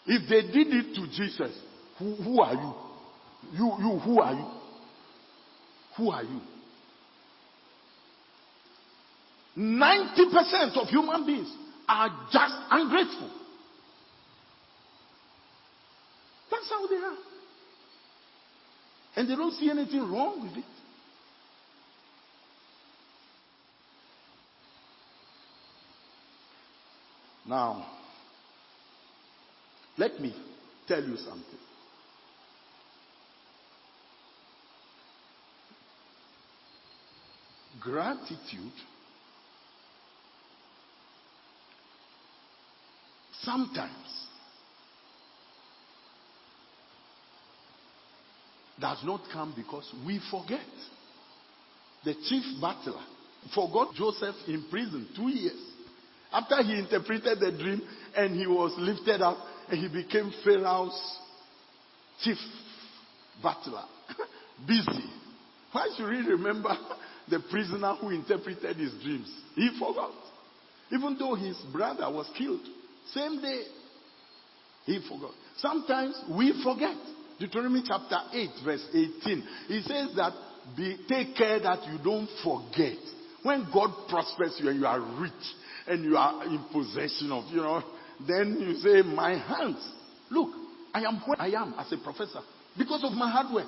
If 0.06 0.28
they 0.28 0.42
did 0.52 0.74
it 0.74 0.94
to 0.96 1.06
Jesus, 1.06 1.56
who, 2.00 2.16
who 2.16 2.40
are 2.40 2.54
you? 2.54 2.74
You, 3.52 3.76
you, 3.78 3.98
who 4.00 4.20
are 4.20 4.34
you? 4.34 4.50
Who 5.98 6.10
are 6.10 6.24
you? 6.24 6.40
90% 9.56 10.76
of 10.76 10.88
human 10.88 11.24
beings 11.26 11.52
are 11.88 12.10
just 12.30 12.54
ungrateful. 12.70 13.30
That's 16.50 16.68
how 16.68 16.86
they 16.86 16.96
are. 16.96 17.16
And 19.16 19.28
they 19.30 19.34
don't 19.34 19.52
see 19.52 19.70
anything 19.70 20.10
wrong 20.10 20.42
with 20.42 20.58
it. 20.58 20.64
Now, 27.48 27.86
let 29.96 30.20
me 30.20 30.34
tell 30.86 31.02
you 31.02 31.16
something. 31.16 31.44
Gratitude 37.80 38.72
sometimes 43.42 43.92
does 48.80 48.98
not 49.04 49.22
come 49.32 49.54
because 49.56 49.90
we 50.06 50.20
forget. 50.30 50.60
The 52.04 52.14
chief 52.28 52.44
butler 52.60 53.00
forgot 53.54 53.94
Joseph 53.94 54.34
in 54.46 54.64
prison 54.70 55.08
two 55.16 55.28
years. 55.28 55.58
After 56.32 56.62
he 56.62 56.78
interpreted 56.78 57.40
the 57.40 57.52
dream 57.52 57.80
and 58.14 58.34
he 58.36 58.46
was 58.46 58.74
lifted 58.78 59.22
up 59.22 59.38
and 59.70 59.78
he 59.78 59.88
became 59.88 60.32
Pharaoh's 60.44 61.18
chief 62.22 62.36
butler. 63.42 63.84
Busy. 64.66 65.04
Why 65.72 65.88
should 65.96 66.12
he 66.12 66.30
remember 66.30 66.76
the 67.28 67.40
prisoner 67.50 67.94
who 67.94 68.10
interpreted 68.10 68.76
his 68.76 68.92
dreams? 69.02 69.30
He 69.54 69.70
forgot. 69.78 70.12
Even 70.92 71.16
though 71.18 71.34
his 71.34 71.56
brother 71.72 72.08
was 72.10 72.30
killed, 72.38 72.60
same 73.12 73.40
day, 73.40 73.62
he 74.84 75.00
forgot. 75.08 75.32
Sometimes 75.58 76.14
we 76.36 76.52
forget. 76.62 76.96
Deuteronomy 77.38 77.82
chapter 77.86 78.16
8, 78.32 78.48
verse 78.64 78.86
18. 78.94 79.44
He 79.68 79.80
says 79.82 80.14
that 80.16 80.32
be, 80.76 80.96
take 81.08 81.36
care 81.36 81.60
that 81.60 81.84
you 81.86 81.98
don't 82.02 82.28
forget. 82.42 82.96
When 83.42 83.68
God 83.72 83.90
prospers 84.08 84.58
you 84.58 84.68
and 84.70 84.80
you 84.80 84.86
are 84.86 85.00
rich 85.20 85.32
and 85.86 86.04
you 86.04 86.16
are 86.16 86.44
in 86.44 86.64
possession 86.72 87.30
of, 87.32 87.44
you 87.52 87.58
know, 87.58 87.82
then 88.26 88.56
you 88.60 88.74
say, 88.76 89.02
My 89.02 89.36
hands. 89.36 89.86
Look, 90.30 90.50
I 90.94 91.02
am 91.02 91.20
where 91.26 91.40
I 91.40 91.48
am 91.50 91.74
as 91.78 91.92
a 91.92 91.98
professor 91.98 92.40
because 92.76 93.04
of 93.04 93.12
my 93.12 93.30
hard 93.30 93.52
work. 93.54 93.66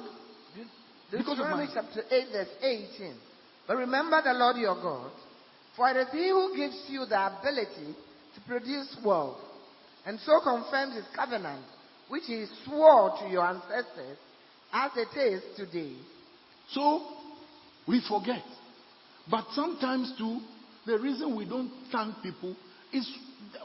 Because 1.11 1.39
of 1.39 1.47
Deuteronomy 1.47 1.67
my- 1.67 1.75
chapter 1.75 2.03
8, 2.11 2.25
verse 2.33 2.49
18. 2.63 3.15
But 3.67 3.77
remember 3.77 4.21
the 4.23 4.33
Lord 4.33 4.57
your 4.57 4.75
God, 4.77 5.11
for 5.77 5.91
it 5.91 5.97
is 5.99 6.09
He 6.13 6.31
who 6.31 6.57
gives 6.57 6.85
you 6.89 7.05
the 7.07 7.39
ability 7.39 7.95
to 8.39 8.49
produce 8.49 8.97
wealth, 9.05 9.39
and 10.07 10.19
so 10.21 10.41
confirms 10.43 10.95
His 10.95 11.05
covenant, 11.15 11.65
which 12.09 12.25
He 12.27 12.47
swore 12.65 13.17
to 13.21 13.29
your 13.29 13.45
ancestors, 13.45 14.19
as 14.73 14.91
it 14.97 15.19
is 15.19 15.43
today. 15.57 15.97
So 16.71 17.07
we 17.87 18.03
forget. 18.09 18.45
But 19.31 19.45
sometimes 19.53 20.13
too, 20.19 20.41
the 20.87 20.99
reason 20.99 21.37
we 21.37 21.47
don't 21.47 21.71
thank 21.93 22.23
people 22.23 22.57
is 22.93 23.11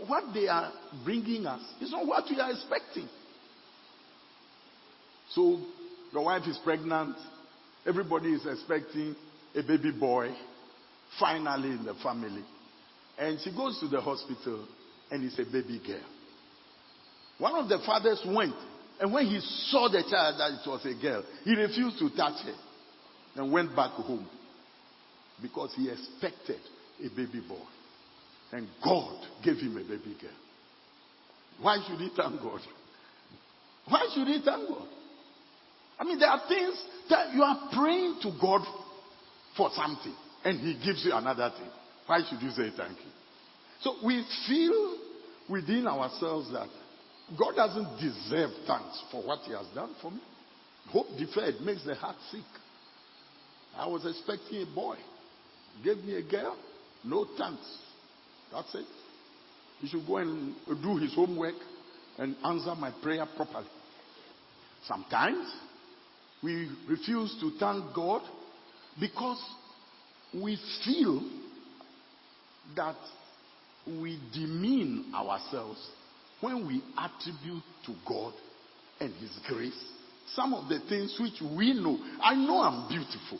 what 0.07 0.33
they 0.33 0.47
are 0.47 0.71
bringing 1.03 1.45
us. 1.45 1.62
It's 1.79 1.91
not 1.91 2.05
what 2.05 2.25
we 2.29 2.39
are 2.39 2.51
expecting. 2.51 3.07
So 5.31 5.62
your 6.12 6.25
wife 6.25 6.43
is 6.47 6.59
pregnant. 6.63 7.15
Everybody 7.86 8.33
is 8.33 8.45
expecting 8.45 9.15
a 9.55 9.62
baby 9.62 9.91
boy 9.91 10.29
finally 11.19 11.69
in 11.69 11.86
the 11.86 11.93
family. 11.95 12.43
And 13.17 13.39
she 13.43 13.52
goes 13.52 13.80
to 13.80 13.88
the 13.88 14.02
hospital 14.02 14.67
and 15.12 15.23
it's 15.23 15.38
a 15.39 15.45
baby 15.45 15.82
girl. 15.86 16.04
One 17.38 17.56
of 17.56 17.69
the 17.69 17.80
fathers 17.86 18.21
went 18.26 18.56
and 18.99 19.12
when 19.12 19.26
he 19.26 19.39
saw 19.69 19.89
the 19.89 20.04
child 20.10 20.39
that 20.39 20.52
it 20.52 20.69
was 20.69 20.86
a 20.86 21.02
girl, 21.02 21.23
he 21.43 21.56
refused 21.56 21.99
to 21.99 22.10
touch 22.15 22.45
her 22.45 22.56
and 23.36 23.52
went 23.52 23.76
back 23.76 23.91
home 23.91 24.28
because 25.41 25.73
he 25.76 25.89
expected 25.89 26.60
a 27.04 27.10
baby 27.10 27.41
boy. 27.47 27.58
And 28.52 28.67
God 28.84 29.26
gave 29.43 29.58
him 29.58 29.76
a 29.78 29.82
baby 29.82 30.15
girl. 30.21 30.32
Why 31.62 31.84
should 31.88 31.99
he 31.99 32.10
thank 32.15 32.39
God? 32.41 32.62
Why 33.88 34.08
should 34.13 34.28
he 34.28 34.41
thank 34.45 34.69
God? 34.69 34.88
I 35.99 36.04
mean, 36.04 36.19
there 36.19 36.30
are 36.30 36.41
things 36.47 36.82
that 37.10 37.34
you 37.34 37.41
are 37.41 37.69
praying 37.73 38.19
to 38.21 38.32
God 38.39 38.62
for 39.58 39.69
something 39.76 40.15
and 40.43 40.60
he 40.60 40.73
gives 40.86 41.04
you 41.06 41.13
another 41.13 41.52
thing. 41.58 41.69
Why 42.05 42.21
should 42.29 42.41
you 42.41 42.51
say 42.51 42.69
thank 42.75 42.97
you? 42.97 43.11
So 43.81 43.95
we 44.05 44.25
feel 44.47 44.97
within 45.49 45.87
ourselves 45.87 46.51
that 46.51 46.69
God 47.37 47.55
doesn't 47.55 47.99
deserve 47.99 48.51
thanks 48.67 49.03
for 49.11 49.23
what 49.23 49.39
he 49.45 49.53
has 49.53 49.67
done 49.73 49.95
for 50.01 50.11
me. 50.11 50.21
Hope 50.89 51.07
deferred 51.17 51.61
makes 51.61 51.85
the 51.85 51.95
heart 51.95 52.17
sick. 52.31 52.41
I 53.75 53.87
was 53.87 54.05
expecting 54.05 54.61
a 54.63 54.75
boy. 54.75 54.95
Gave 55.83 55.97
me 55.97 56.15
a 56.15 56.23
girl. 56.23 56.57
No 57.03 57.25
thanks. 57.37 57.65
That's 58.51 58.73
it. 58.75 58.85
He 59.79 59.87
should 59.87 60.05
go 60.05 60.17
and 60.17 60.55
do 60.81 60.97
his 60.97 61.13
homework 61.15 61.55
and 62.17 62.35
answer 62.45 62.75
my 62.75 62.91
prayer 63.01 63.25
properly. 63.35 63.67
Sometimes 64.85 65.51
we 66.43 66.69
refuse 66.87 67.35
to 67.39 67.51
thank 67.59 67.95
God 67.95 68.21
because 68.99 69.41
we 70.33 70.57
feel 70.85 71.21
that 72.76 72.95
we 73.86 74.19
demean 74.34 75.12
ourselves 75.15 75.80
when 76.41 76.67
we 76.67 76.82
attribute 76.97 77.63
to 77.86 77.93
God 78.08 78.34
and 78.99 79.13
His 79.15 79.32
grace 79.47 79.93
some 80.36 80.54
of 80.54 80.69
the 80.69 80.80
things 80.89 81.17
which 81.19 81.41
we 81.56 81.73
know. 81.73 81.97
I 82.21 82.36
know 82.36 82.62
I'm 82.62 82.88
beautiful. 82.88 83.39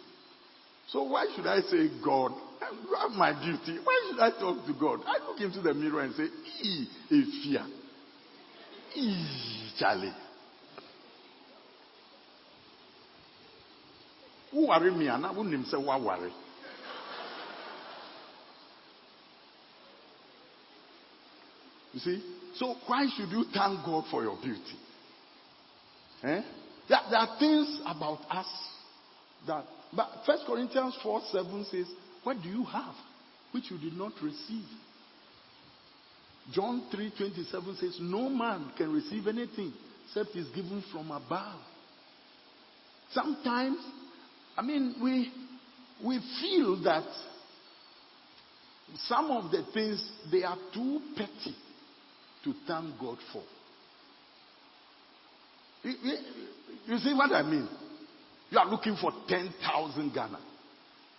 So 0.90 1.04
why 1.04 1.28
should 1.36 1.48
I 1.48 1.62
say, 1.62 1.90
God, 2.04 2.32
you 2.32 2.96
have 3.00 3.12
my 3.12 3.34
beauty? 3.34 3.80
Why 3.84 4.10
should 4.10 4.20
I 4.20 4.32
talk 4.32 4.66
to 4.68 4.74
God? 4.80 5.00
I 5.06 5.26
look 5.26 5.40
into 5.40 5.62
the 5.62 5.74
mirror 5.74 6.02
and 6.02 6.14
say, 6.14 6.24
ee, 6.62 6.88
a 7.10 7.44
fear. 7.44 7.66
Charlie. 9.80 10.14
Who 14.52 14.68
worry 14.68 14.92
me 14.92 15.08
and 15.08 15.26
I 15.26 15.32
wouldn't 15.32 15.66
say 15.68 15.78
what 15.78 16.02
worry. 16.02 16.32
You 21.94 22.00
see? 22.00 22.24
So 22.56 22.76
why 22.88 23.08
should 23.16 23.30
you 23.30 23.46
thank 23.54 23.86
God 23.86 24.06
for 24.12 24.24
your 24.24 24.38
beauty? 24.42 24.78
Eh? 26.24 26.42
There, 26.90 27.00
there 27.10 27.20
are 27.20 27.40
things 27.40 27.80
about 27.86 28.20
us 28.30 28.48
that 29.48 29.66
but 29.96 30.10
First 30.26 30.44
Corinthians 30.48 30.98
4 31.04 31.22
7 31.32 31.66
says, 31.70 31.86
What 32.24 32.38
do 32.42 32.50
you 32.50 32.64
have 32.66 32.96
which 33.52 33.70
you 33.70 33.78
did 33.78 33.94
not 33.94 34.14
receive? 34.22 34.66
John 36.52 36.88
3 36.92 37.14
27 37.18 37.76
says, 37.78 37.98
No 38.02 38.30
man 38.30 38.72
can 38.76 38.92
receive 38.92 39.28
anything 39.28 39.74
except 40.06 40.36
is 40.36 40.48
given 40.50 40.84
from 40.92 41.12
above. 41.12 41.60
Sometimes, 43.12 43.78
I 44.58 44.62
mean, 44.62 44.96
we 45.02 45.32
we 46.04 46.20
feel 46.42 46.84
that 46.84 47.08
some 49.06 49.32
of 49.32 49.52
the 49.52 49.64
things 49.74 50.12
they 50.32 50.44
are 50.44 50.58
too 50.74 51.00
petty 51.16 51.56
to 52.44 52.54
thank 52.68 53.00
God 53.00 53.18
for. 53.32 53.44
You, 55.84 56.98
see 57.00 57.14
what 57.14 57.32
I 57.32 57.44
mean? 57.44 57.68
You 58.50 58.60
are 58.60 58.70
looking 58.70 58.96
for 59.00 59.12
10,000 59.28 60.14
Ghana 60.14 60.40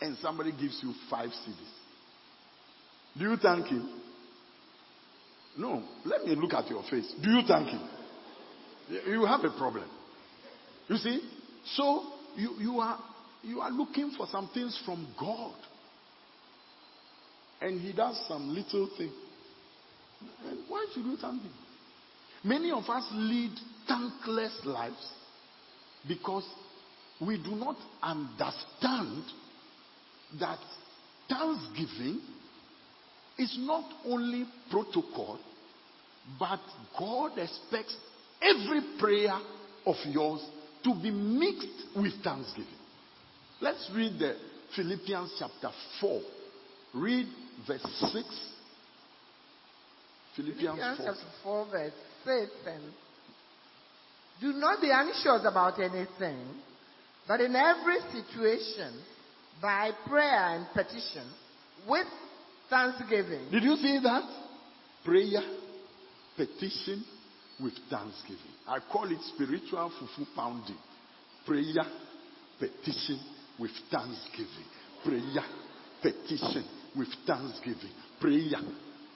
and 0.01 0.17
somebody 0.19 0.53
gives 0.53 0.81
you 0.83 0.93
five 1.11 1.31
cedis. 1.31 1.73
Do 3.19 3.31
you 3.31 3.37
thank 3.37 3.67
him? 3.67 4.01
No. 5.59 5.83
Let 6.05 6.25
me 6.25 6.35
look 6.35 6.53
at 6.55 6.69
your 6.69 6.83
face. 6.91 7.13
Do 7.23 7.31
you 7.31 7.43
thank 7.47 7.69
him? 7.69 7.81
You- 8.89 9.13
You 9.21 9.27
have 9.27 9.45
a 9.45 9.51
problem. 9.57 9.89
You 10.89 10.97
see? 10.97 11.21
So 11.77 12.03
you, 12.37 12.55
you 12.59 12.81
are 12.81 12.99
you 13.43 13.61
are 13.61 13.71
looking 13.71 14.11
for 14.17 14.27
some 14.27 14.49
things 14.55 14.79
from 14.85 15.07
God. 15.21 15.55
And 17.61 17.81
he 17.81 17.93
does 17.93 18.23
some 18.27 18.49
little 18.55 18.89
thing. 18.97 19.13
And 20.47 20.59
why 20.69 20.87
should 20.93 21.05
you 21.05 21.17
thank 21.17 21.43
him? 21.43 21.53
Many 22.43 22.71
of 22.71 22.85
us 22.89 23.09
lead 23.13 23.53
thankless 23.89 24.61
lives 24.65 25.13
because 26.07 26.45
we 27.21 27.39
do 27.43 27.53
not 27.53 27.77
understand 28.03 29.25
that 30.41 30.59
thanksgiving 31.29 32.21
is 33.39 33.57
not 33.61 33.85
only 34.07 34.45
protocol, 34.71 35.39
but 36.39 36.61
God 36.99 37.39
expects 37.39 37.97
every 38.43 38.81
prayer 38.99 39.39
of 39.87 39.97
yours 40.07 40.41
to 40.85 40.95
be 41.03 41.11
mixed 41.11 41.97
with 41.97 42.13
thanksgiving. 42.23 42.67
Let's 43.61 43.91
read 43.95 44.19
the 44.19 44.37
Philippians 44.77 45.35
chapter 45.39 45.71
4. 46.01 46.21
Read 46.95 47.27
verse 47.67 47.83
6. 48.13 48.54
Philippians 50.37 50.77
Philippians 50.79 50.97
4. 50.99 51.07
chapter 51.07 51.29
4, 51.43 51.67
verse 51.71 51.93
6. 52.25 52.51
And 52.67 52.83
do 54.41 54.53
not 54.59 54.81
be 54.81 54.91
anxious 54.91 55.43
about 55.47 55.79
anything, 55.79 56.45
but 57.29 57.41
in 57.41 57.55
every 57.55 57.99
situation, 58.13 59.01
by 59.63 59.91
prayer 60.09 60.57
and 60.57 60.67
petition, 60.75 61.25
with 61.89 62.07
thanksgiving. 62.69 63.51
Did 63.51 63.63
you 63.63 63.77
see 63.77 64.01
that? 64.03 64.23
Prayer, 65.05 65.43
petition 66.37 67.05
with 67.61 67.75
thanksgiving. 67.89 68.55
I 68.67 68.79
call 68.93 69.11
it 69.11 69.19
spiritual 69.35 69.93
fufu 70.01 70.27
pounding. 70.35 70.79
Prayer, 71.47 71.85
petition 72.59 73.21
with 73.61 73.71
thanksgiving. 73.91 74.67
Prayer, 75.05 75.45
petition 76.03 76.65
with 76.97 77.09
thanksgiving. 77.27 77.93
Prayer, 78.21 78.61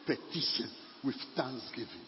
petition 0.06 0.70
with 1.04 1.16
thanksgiving. 1.36 2.06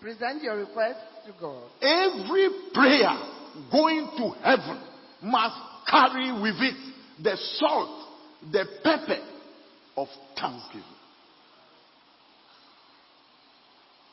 Present 0.00 0.42
your 0.42 0.56
request 0.56 0.98
to 1.26 1.32
God. 1.40 1.62
Every 1.82 2.48
prayer 2.72 3.18
going 3.70 4.10
to 4.16 4.30
heaven 4.42 4.82
must 5.22 5.56
carry 5.88 6.32
with 6.32 6.56
it 6.60 6.76
the 7.22 7.36
salt, 7.58 8.08
the 8.50 8.64
pepper 8.82 9.22
of 9.96 10.08
thanksgiving. 10.38 10.84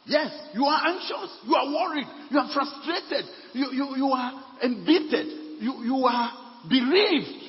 Yes, 0.05 0.31
you 0.53 0.63
are 0.63 0.87
anxious, 0.87 1.37
you 1.45 1.55
are 1.55 1.67
worried, 1.67 2.07
you 2.31 2.39
are 2.39 2.49
frustrated, 2.53 3.25
you, 3.53 3.71
you, 3.73 3.97
you 3.97 4.07
are 4.07 4.43
embittered, 4.63 5.27
you, 5.59 5.83
you 5.83 6.05
are 6.05 6.31
bereaved. 6.69 7.43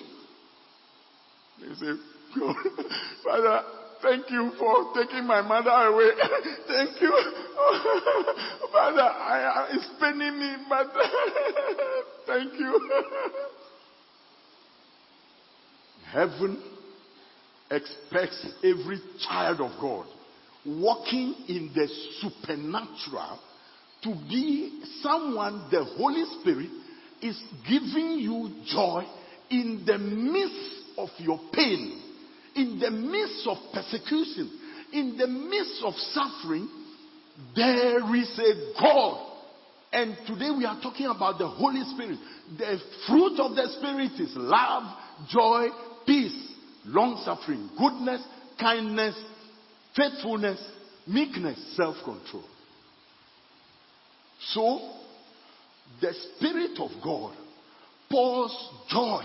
They 1.60 1.74
say, 1.74 1.92
God, 2.36 2.56
Father, 3.24 3.62
thank 4.02 4.30
you 4.30 4.52
for 4.58 4.92
taking 4.94 5.26
my 5.26 5.42
mother 5.42 5.70
away. 5.70 6.10
thank 6.68 7.00
you. 7.00 7.10
Father, 8.72 9.00
I, 9.00 9.42
I, 9.54 9.68
it's 9.72 9.88
paining 10.00 10.38
me, 10.38 10.56
but 10.68 10.86
thank 12.26 12.52
you. 12.54 12.90
Heaven 16.12 16.62
expects 17.70 18.46
every 18.64 19.00
child 19.28 19.60
of 19.60 19.72
God 19.80 20.06
walking 20.64 21.34
in 21.48 21.70
the 21.74 21.88
supernatural 22.20 23.38
to 24.02 24.14
be 24.28 24.82
someone 25.02 25.68
the 25.70 25.84
Holy 25.96 26.24
Spirit 26.40 26.70
is 27.20 27.40
giving 27.68 28.18
you 28.20 28.50
joy 28.66 29.04
in 29.50 29.82
the 29.86 29.98
midst 29.98 30.98
of 30.98 31.08
your 31.18 31.40
pain, 31.52 32.00
in 32.58 32.80
the 32.80 32.90
midst 32.90 33.46
of 33.46 33.56
persecution, 33.72 34.50
in 34.92 35.16
the 35.16 35.28
midst 35.28 35.80
of 35.84 35.94
suffering, 35.94 36.68
there 37.54 38.16
is 38.16 38.38
a 38.38 38.80
God. 38.80 39.24
And 39.92 40.16
today 40.26 40.50
we 40.50 40.64
are 40.64 40.80
talking 40.82 41.06
about 41.06 41.38
the 41.38 41.46
Holy 41.46 41.82
Spirit. 41.94 42.18
The 42.58 42.78
fruit 43.06 43.38
of 43.38 43.54
the 43.54 43.68
Spirit 43.78 44.20
is 44.20 44.32
love, 44.34 44.82
joy, 45.30 45.68
peace, 46.04 46.52
long 46.84 47.22
suffering, 47.24 47.70
goodness, 47.78 48.22
kindness, 48.58 49.14
faithfulness, 49.96 50.60
meekness, 51.06 51.76
self 51.76 51.96
control. 52.04 52.44
So, 54.52 54.94
the 56.00 56.12
Spirit 56.36 56.78
of 56.80 56.90
God 57.04 57.36
pours 58.10 58.56
joy 58.90 59.22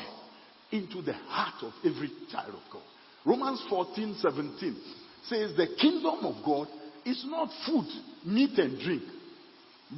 into 0.71 1.01
the 1.01 1.13
heart 1.13 1.63
of 1.63 1.73
every 1.83 2.11
child 2.31 2.49
of 2.49 2.71
God. 2.71 2.81
Romans 3.25 3.63
14 3.69 4.15
17 4.19 4.81
says, 5.27 5.55
The 5.55 5.67
kingdom 5.79 6.25
of 6.25 6.43
God 6.45 6.67
is 7.05 7.23
not 7.27 7.49
food, 7.65 7.87
meat, 8.25 8.57
and 8.57 8.79
drink, 8.79 9.03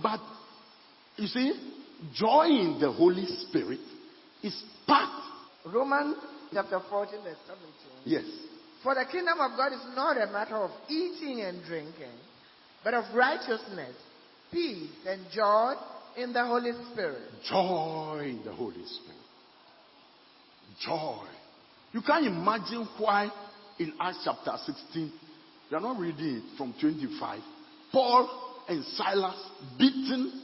but 0.02 0.20
you 1.18 1.28
see, 1.28 1.54
joy 2.14 2.46
in 2.46 2.78
the 2.80 2.92
Holy 2.92 3.26
Spirit 3.26 3.80
is 4.44 4.64
part. 4.86 5.24
Romans 5.66 6.18
chapter 6.54 6.80
14, 6.90 7.24
verse 7.24 7.38
17. 7.48 7.66
Yes. 8.06 8.26
For 8.84 8.94
the 8.94 9.06
kingdom 9.12 9.40
of 9.40 9.58
God 9.58 9.74
is 9.74 9.96
not 9.96 10.18
a 10.18 10.32
matter 10.32 10.58
of 10.58 10.70
eating 10.90 11.42
and 11.42 11.64
drinking, 11.66 12.14
but 12.84 12.94
of 12.94 13.06
righteousness, 13.16 13.96
peace, 14.52 14.92
and 15.08 15.22
joy 15.34 15.74
in 16.18 16.34
the 16.34 16.46
Holy 16.46 16.72
Spirit. 16.92 17.24
Joy 17.50 18.28
in 18.30 18.44
the 18.46 18.54
Holy 18.54 18.86
Spirit. 18.86 19.16
Joy. 20.86 21.26
You 21.96 22.02
can't 22.02 22.28
imagine 22.28 22.86
why 22.98 23.32
in 23.80 23.94
Acts 24.02 24.20
chapter 24.26 24.52
16, 24.66 25.14
you 25.70 25.78
are 25.78 25.80
not 25.80 25.98
reading 25.98 26.42
it 26.44 26.58
from 26.58 26.76
25. 26.82 27.40
Paul 27.94 28.54
and 28.68 28.84
Silas, 28.84 29.50
beaten, 29.80 30.44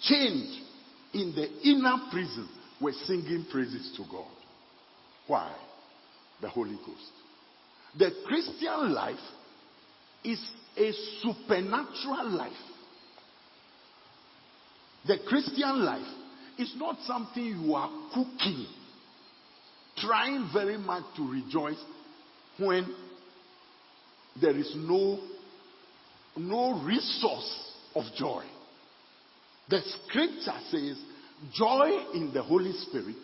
chained 0.00 0.62
in 1.12 1.34
the 1.34 1.48
inner 1.68 1.96
prison, 2.12 2.48
were 2.80 2.92
singing 3.04 3.46
praises 3.50 3.94
to 3.96 4.04
God. 4.08 4.30
Why? 5.26 5.52
The 6.40 6.50
Holy 6.50 6.76
Ghost. 6.86 7.10
The 7.98 8.12
Christian 8.24 8.94
life 8.94 9.16
is 10.22 10.40
a 10.76 10.92
supernatural 11.20 12.30
life. 12.30 12.52
The 15.04 15.16
Christian 15.26 15.84
life 15.84 16.06
is 16.60 16.72
not 16.76 16.98
something 17.08 17.44
you 17.44 17.74
are 17.74 17.90
cooking, 18.14 18.66
trying 19.96 20.50
very 20.52 20.76
much 20.76 21.04
to 21.16 21.30
rejoice 21.30 21.82
when 22.58 22.94
there 24.40 24.56
is 24.56 24.72
no, 24.76 25.18
no 26.36 26.82
resource 26.82 27.72
of 27.94 28.04
joy. 28.16 28.44
The 29.68 29.80
scripture 29.80 30.58
says 30.70 31.00
joy 31.52 31.90
in 32.14 32.30
the 32.32 32.42
Holy 32.42 32.72
Spirit 32.72 33.16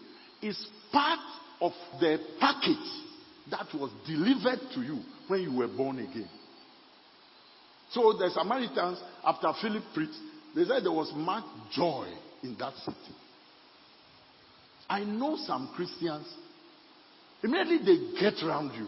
is 0.42 0.66
part 0.90 1.20
of 1.60 1.72
the 2.00 2.18
package 2.40 2.76
that 3.50 3.66
was 3.74 3.90
delivered 4.06 4.60
to 4.74 4.80
you 4.80 5.00
when 5.28 5.42
you 5.42 5.56
were 5.56 5.68
born 5.68 5.98
again. 5.98 6.28
So 7.90 8.14
the 8.14 8.30
Samaritans, 8.30 8.98
after 9.24 9.52
Philip 9.60 9.82
preached, 9.94 10.18
they 10.54 10.64
said 10.64 10.84
there 10.84 10.92
was 10.92 11.12
much 11.14 11.44
joy 11.72 12.08
in 12.42 12.56
that 12.58 12.74
city. 12.76 13.14
I 14.88 15.04
know 15.04 15.36
some 15.36 15.70
Christians, 15.76 16.26
immediately 17.42 17.78
they 17.78 18.20
get 18.20 18.42
around 18.42 18.72
you, 18.74 18.86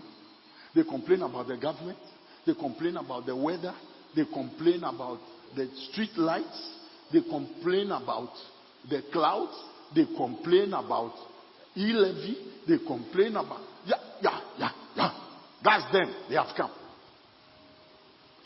they 0.75 0.89
complain 0.89 1.23
about 1.23 1.49
the 1.49 1.57
government, 1.57 1.99
they 2.47 2.55
complain 2.55 2.97
about 2.97 3.27
the 3.27 3.37
weather, 3.37 3.75
they 4.15 4.25
complain 4.25 4.83
about 4.85 5.19
the 5.57 5.69
street 5.91 6.17
lights, 6.17 6.77
they 7.13 7.21
complain 7.23 7.91
about 7.91 8.31
the 8.89 9.03
clouds, 9.13 9.53
they 9.95 10.05
complain 10.17 10.73
about 10.73 11.15
e-levy, 11.77 12.37
they 12.69 12.79
complain 12.87 13.37
about, 13.37 13.61
yeah, 13.87 13.97
yeah, 14.21 14.41
yeah, 14.59 14.71
yeah. 14.97 15.11
That's 15.63 15.93
them, 15.93 16.15
they 16.29 16.37
have 16.37 16.55
come. 16.57 16.71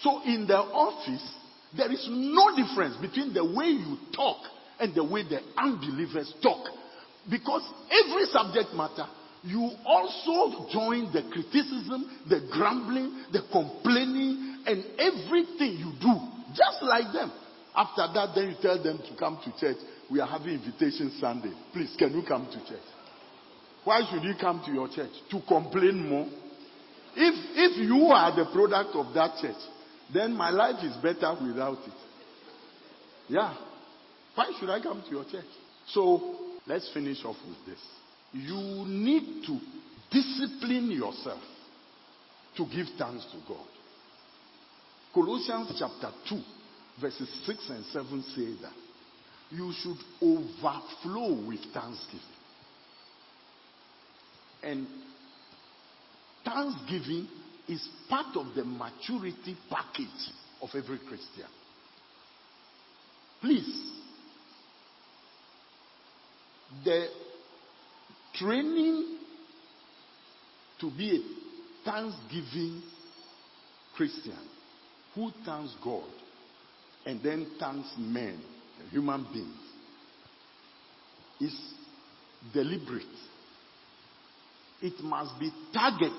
So 0.01 0.23
in 0.25 0.47
the 0.47 0.59
office, 0.59 1.35
there 1.77 1.91
is 1.91 2.07
no 2.11 2.57
difference 2.57 2.97
between 2.97 3.35
the 3.35 3.45
way 3.45 3.67
you 3.67 3.97
talk 4.15 4.39
and 4.79 4.95
the 4.95 5.05
way 5.05 5.23
the 5.25 5.41
unbelievers 5.57 6.33
talk. 6.43 6.67
Because 7.29 7.69
every 7.91 8.25
subject 8.27 8.75
matter, 8.75 9.07
you 9.45 9.71
also 9.87 10.69
join 10.73 11.13
the 11.13 11.23
criticism, 11.33 12.11
the 12.29 12.49
grumbling, 12.53 13.25
the 13.33 13.43
complaining, 13.53 14.65
and 14.67 14.85
everything 14.99 15.79
you 15.79 15.93
do, 16.01 16.15
just 16.55 16.83
like 16.83 17.13
them. 17.13 17.33
After 17.75 18.09
that, 18.13 18.35
then 18.35 18.51
you 18.51 18.57
tell 18.61 18.83
them 18.83 18.99
to 18.99 19.17
come 19.17 19.39
to 19.45 19.61
church. 19.61 19.77
We 20.11 20.21
are 20.21 20.27
having 20.27 20.55
invitation 20.55 21.13
Sunday. 21.21 21.53
Please, 21.73 21.95
can 21.99 22.13
you 22.13 22.25
come 22.27 22.47
to 22.47 22.59
church? 22.69 22.85
Why 23.85 24.03
should 24.11 24.25
you 24.25 24.35
come 24.41 24.63
to 24.67 24.73
your 24.73 24.89
church? 24.89 25.13
To 25.31 25.41
complain 25.47 26.09
more? 26.09 26.27
If, 27.17 27.35
if 27.57 27.89
you 27.89 28.07
are 28.07 28.35
the 28.35 28.51
product 28.53 28.91
of 28.95 29.15
that 29.15 29.39
church, 29.41 29.57
then 30.13 30.33
my 30.33 30.51
life 30.51 30.85
is 30.85 30.97
better 30.97 31.37
without 31.41 31.79
it. 31.87 31.95
Yeah. 33.29 33.55
Why 34.35 34.53
should 34.59 34.71
I 34.71 34.81
come 34.83 35.03
to 35.03 35.11
your 35.11 35.25
church? 35.25 35.47
So 35.89 36.37
let's 36.67 36.91
finish 36.93 37.25
off 37.25 37.37
with 37.47 37.67
this. 37.67 37.81
You 38.33 38.85
need 38.87 39.45
to 39.47 39.59
discipline 40.11 40.91
yourself 40.91 41.43
to 42.57 42.65
give 42.67 42.87
thanks 42.99 43.25
to 43.33 43.39
God. 43.47 43.67
Colossians 45.15 45.75
chapter 45.79 46.15
2, 46.29 46.43
verses 47.01 47.29
6 47.47 47.71
and 47.71 47.85
7 47.87 48.23
say 48.35 48.63
that 48.63 48.73
you 49.51 49.73
should 49.81 49.97
overflow 50.21 51.47
with 51.47 51.61
thanksgiving. 51.73 52.21
And 54.63 54.87
thanksgiving 56.45 57.29
is 57.69 57.87
part 58.09 58.37
of 58.37 58.55
the 58.55 58.65
maturity 58.65 59.57
package 59.71 60.33
of 60.61 60.69
every 60.75 60.99
Christian. 60.99 61.47
Please, 63.41 63.93
the 66.85 67.07
training 68.39 69.19
to 70.81 70.91
be 70.91 71.17
a 71.17 71.91
thanksgiving 71.91 72.83
Christian 73.97 74.39
who 75.15 75.31
thanks 75.45 75.75
God 75.83 76.09
and 77.05 77.23
then 77.23 77.47
thanks 77.59 77.89
men, 77.99 78.41
human 78.91 79.27
beings, 79.33 79.57
is 81.41 81.75
deliberate. 82.53 83.03
It 84.81 85.03
must 85.03 85.39
be 85.41 85.51
targeted. 85.73 86.13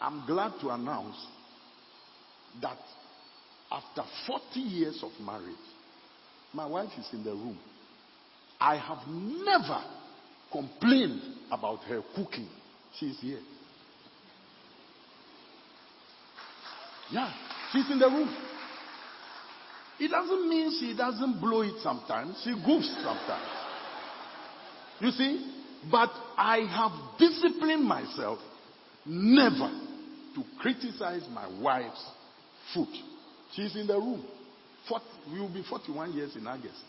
I'm 0.00 0.26
glad 0.26 0.52
to 0.60 0.70
announce 0.70 1.16
that 2.62 2.78
after 3.70 4.02
40 4.26 4.60
years 4.60 5.02
of 5.02 5.10
marriage, 5.24 5.54
my 6.52 6.66
wife 6.66 6.90
is 6.98 7.08
in 7.12 7.24
the 7.24 7.30
room. 7.30 7.58
I 8.60 8.76
have 8.76 9.06
never 9.08 9.82
complained 10.50 11.20
about 11.50 11.80
her 11.84 12.02
cooking. 12.14 12.48
She's 12.98 13.18
here. 13.20 13.40
Yeah, 17.10 17.32
she's 17.72 17.90
in 17.90 17.98
the 17.98 18.08
room. 18.08 18.34
It 19.98 20.08
doesn't 20.08 20.48
mean 20.48 20.72
she 20.78 20.96
doesn't 20.96 21.40
blow 21.40 21.62
it 21.62 21.74
sometimes. 21.82 22.40
She 22.44 22.50
goofs 22.50 23.02
sometimes. 23.02 23.48
You 25.00 25.10
see? 25.10 25.52
But 25.90 26.10
I 26.36 26.58
have 26.58 27.18
disciplined 27.18 27.84
myself 27.84 28.38
never 29.04 29.70
to 30.34 30.42
criticize 30.60 31.22
my 31.32 31.48
wife's 31.62 32.04
food. 32.74 32.88
She's 33.54 33.76
in 33.76 33.86
the 33.86 33.96
room. 33.96 34.24
40, 34.88 35.04
we 35.32 35.40
will 35.40 35.52
be 35.52 35.62
41 35.68 36.12
years 36.12 36.36
in 36.36 36.46
August. 36.46 36.82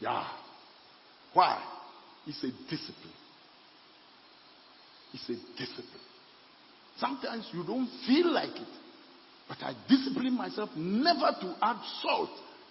Yeah. 0.00 0.24
Why? 1.34 1.62
It's 2.26 2.42
a 2.42 2.50
discipline. 2.70 3.12
It's 5.12 5.28
a 5.28 5.58
discipline. 5.58 6.00
Sometimes 6.96 7.48
you 7.52 7.64
don't 7.64 7.88
feel 8.06 8.32
like 8.32 8.56
it. 8.56 8.68
But 9.48 9.58
I 9.60 9.74
discipline 9.88 10.36
myself 10.36 10.70
never 10.76 11.36
to 11.40 11.54
add 11.60 11.76
salt 12.00 12.30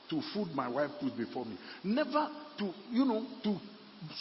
to 0.09 0.21
food 0.33 0.49
my 0.55 0.67
wife 0.67 0.91
put 0.99 1.15
before 1.15 1.45
me. 1.45 1.57
Never 1.83 2.29
to, 2.59 2.73
you 2.91 3.05
know, 3.05 3.25
to 3.43 3.57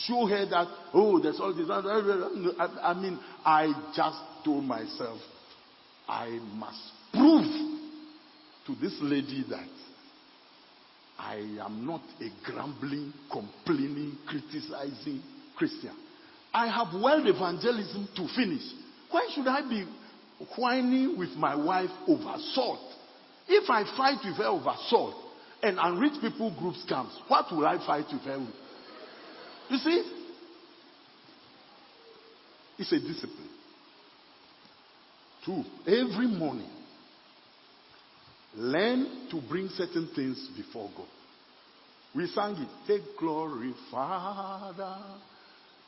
show 0.07 0.27
her 0.27 0.47
that, 0.47 0.69
oh, 0.93 1.21
there's 1.21 1.41
all 1.41 1.55
this. 1.55 1.69
I, 1.71 2.95
mean, 2.95 3.19
I 3.45 3.73
just 3.97 4.19
told 4.45 4.65
myself, 4.65 5.19
I 6.09 6.39
must 6.55 6.93
prove 7.13 7.47
to 8.67 8.75
this 8.81 8.97
lady 9.01 9.45
that 9.49 9.69
I 11.23 11.37
am 11.65 11.87
not 11.87 12.03
a 12.21 12.29
grumbling, 12.45 13.13
complaining, 13.31 14.19
criticizing 14.27 15.23
Christian. 15.57 15.95
I 16.53 16.67
have 16.67 17.01
world 17.01 17.27
evangelism 17.27 18.09
to 18.17 18.29
finish. 18.35 18.63
Why 19.11 19.29
should 19.35 19.47
I 19.47 19.63
be 19.69 19.87
whining 20.57 21.17
with 21.17 21.31
my 21.31 21.55
wife 21.55 21.91
over 22.09 22.35
salt? 22.55 22.81
If 23.49 23.71
I 23.71 23.85
fight 23.97 24.19
with 24.25 24.37
her 24.37 24.47
over 24.47 24.75
salt 24.89 25.15
and 25.63 25.79
unreached 25.81 26.21
people 26.21 26.55
groups 26.59 26.85
comes, 26.89 27.17
what 27.29 27.47
will 27.53 27.67
I 27.67 27.79
fight 27.87 28.07
with 28.13 28.23
her 28.23 28.39
with? 28.39 28.55
You 29.71 29.79
see? 29.79 30.13
It's 32.79 32.93
a 32.93 32.99
discipline. 32.99 33.49
Two, 35.47 35.65
every 35.87 36.27
morning, 36.27 36.71
learn 38.57 39.29
to 39.31 39.41
bring 39.49 39.69
certain 39.69 40.09
things 40.15 40.49
before 40.57 40.91
God. 40.97 41.07
We 42.15 42.27
sang 42.29 42.57
it. 42.57 42.69
Take 42.87 43.17
glory, 43.19 43.73
Father. 43.91 44.99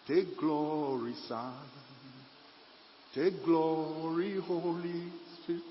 Take 0.09 0.39
glory, 0.39 1.15
Son. 1.29 1.55
Take 3.15 3.45
glory, 3.45 4.41
Holy 4.41 5.13
Spirit. 5.43 5.63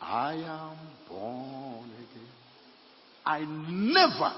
I 0.00 0.34
am 0.34 0.76
born 1.08 1.90
again. 1.90 2.28
I 3.24 3.40
never 3.40 4.32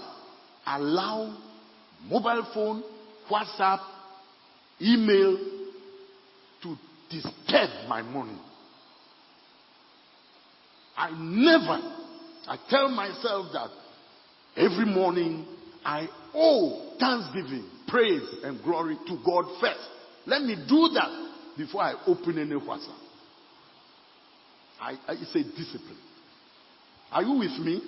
allow 0.67 1.37
mobile 2.09 2.47
phone, 2.53 2.83
WhatsApp, 3.31 3.81
email 4.81 5.39
to 6.63 6.77
disturb 7.11 7.89
my 7.89 8.03
morning. 8.03 8.39
I 10.97 11.11
never, 11.13 11.81
I 12.49 12.57
tell 12.68 12.88
myself 12.88 13.47
that 13.53 13.68
every 14.57 14.86
morning 14.86 15.47
I 15.84 16.09
owe 16.34 16.97
thanksgiving, 16.99 17.68
praise, 17.88 18.22
and 18.43 18.62
glory 18.62 18.97
to 19.07 19.18
God 19.24 19.45
first. 19.61 19.80
Let 20.26 20.43
me 20.43 20.57
do 20.68 20.91
that 20.95 21.30
before 21.57 21.82
I 21.82 21.95
open 22.07 22.38
any 22.38 22.55
WhatsApp. 22.55 22.99
I, 24.80 24.93
I, 25.07 25.12
it's 25.12 25.34
a 25.34 25.43
discipline. 25.43 25.99
Are 27.12 27.22
you 27.22 27.38
with 27.38 27.59
me? 27.64 27.82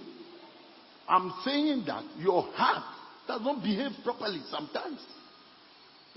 I'm 1.09 1.33
saying 1.45 1.85
that 1.87 2.05
your 2.19 2.43
heart 2.55 2.85
does 3.27 3.41
not 3.43 3.63
behave 3.63 3.93
properly 4.05 4.41
sometimes. 4.51 5.01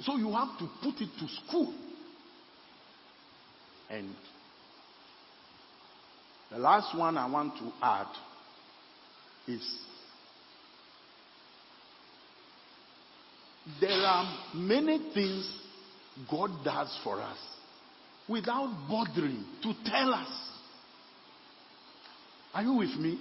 So 0.01 0.17
you 0.17 0.31
have 0.31 0.57
to 0.59 0.69
put 0.83 0.95
it 1.01 1.09
to 1.19 1.27
school. 1.47 1.73
And 3.89 4.13
the 6.55 6.61
last 6.61 6.97
one 6.97 7.17
I 7.17 7.29
want 7.29 7.57
to 7.57 7.69
add 7.81 8.07
is 9.45 9.61
there 13.81 13.89
are 13.91 14.53
many 14.53 15.11
things 15.13 15.59
God 16.31 16.51
does 16.63 16.97
for 17.03 17.19
us 17.19 17.37
without 18.29 18.87
bothering 18.89 19.43
to 19.63 19.73
tell 19.85 20.13
us. 20.13 20.29
Are 22.53 22.63
you 22.63 22.75
with 22.75 22.95
me? 22.99 23.19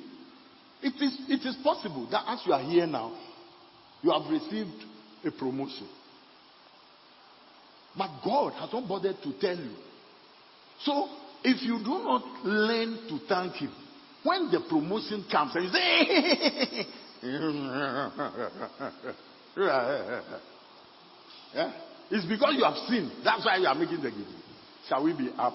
It 0.80 0.94
is, 1.02 1.18
it 1.28 1.44
is 1.44 1.56
possible 1.64 2.06
that 2.12 2.22
as 2.28 2.40
you 2.46 2.52
are 2.52 2.62
here 2.62 2.86
now, 2.86 3.18
you 4.00 4.12
have 4.12 4.30
received 4.30 4.84
a 5.24 5.32
promotion. 5.32 5.88
But 7.98 8.10
God 8.24 8.52
has 8.52 8.72
not 8.72 8.88
bothered 8.88 9.16
to 9.24 9.40
tell 9.40 9.56
you. 9.56 9.74
So, 10.84 11.08
if 11.44 11.62
you 11.62 11.78
do 11.78 12.02
not 12.02 12.24
learn 12.44 13.06
to 13.08 13.18
thank 13.28 13.54
Him, 13.54 13.72
when 14.24 14.50
the 14.50 14.60
promotion 14.68 15.24
comes 15.30 15.54
and 15.54 15.64
you 15.64 15.70
say, 15.70 16.86
yeah, 21.54 21.72
it's 22.10 22.26
because 22.26 22.54
you 22.56 22.64
have 22.64 22.76
sinned. 22.88 23.12
That's 23.22 23.44
why 23.44 23.56
you 23.58 23.66
are 23.66 23.74
making 23.74 24.00
the 24.02 24.10
gift. 24.10 24.32
Shall 24.88 25.04
we 25.04 25.12
be 25.12 25.30
up? 25.36 25.52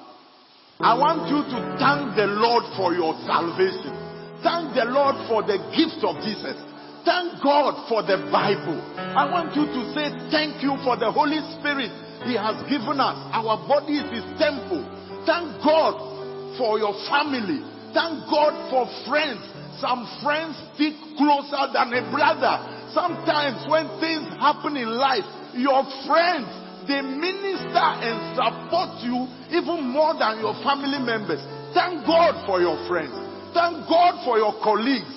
I 0.79 0.93
want 0.95 1.27
you 1.27 1.43
to 1.43 1.59
thank 1.75 2.15
the 2.15 2.29
Lord 2.39 2.63
for 2.77 2.93
your 2.93 3.17
salvation. 3.27 3.91
Thank 4.45 4.77
the 4.77 4.85
Lord 4.87 5.17
for 5.27 5.43
the 5.43 5.59
gift 5.75 6.05
of 6.05 6.21
Jesus. 6.23 6.55
Thank 7.03 7.41
God 7.43 7.89
for 7.89 8.05
the 8.05 8.29
Bible. 8.31 8.79
I 8.95 9.27
want 9.27 9.57
you 9.57 9.65
to 9.65 9.81
say 9.91 10.13
thank 10.31 10.61
you 10.63 10.77
for 10.85 10.95
the 10.95 11.11
Holy 11.11 11.41
Spirit 11.59 11.91
He 12.23 12.37
has 12.37 12.55
given 12.69 13.01
us. 13.01 13.17
Our 13.33 13.59
body 13.67 13.99
is 13.99 14.07
His 14.07 14.27
temple. 14.39 14.85
Thank 15.29 15.61
God 15.61 16.57
for 16.57 16.81
your 16.81 16.97
family. 17.05 17.61
Thank 17.93 18.25
God 18.25 18.57
for 18.73 18.89
friends. 19.05 19.45
Some 19.77 20.09
friends 20.25 20.57
stick 20.73 20.97
closer 21.21 21.69
than 21.69 21.93
a 21.93 22.01
brother. 22.09 22.57
Sometimes 22.97 23.61
when 23.69 23.85
things 24.01 24.25
happen 24.41 24.73
in 24.73 24.89
life, 24.89 25.29
your 25.53 25.85
friends 26.09 26.49
they 26.89 27.05
minister 27.05 27.89
and 28.01 28.17
support 28.33 28.97
you 29.05 29.29
even 29.53 29.93
more 29.93 30.17
than 30.17 30.41
your 30.41 30.57
family 30.65 30.97
members. 30.97 31.45
Thank 31.77 32.01
God 32.09 32.33
for 32.49 32.57
your 32.57 32.81
friends. 32.89 33.13
Thank 33.53 33.85
God 33.85 34.25
for 34.25 34.41
your 34.41 34.57
colleagues. 34.65 35.13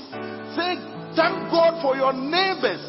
Say, 0.52 0.76
thank 1.16 1.48
God 1.48 1.80
for 1.80 1.96
your 1.96 2.12
neighbors. 2.12 2.84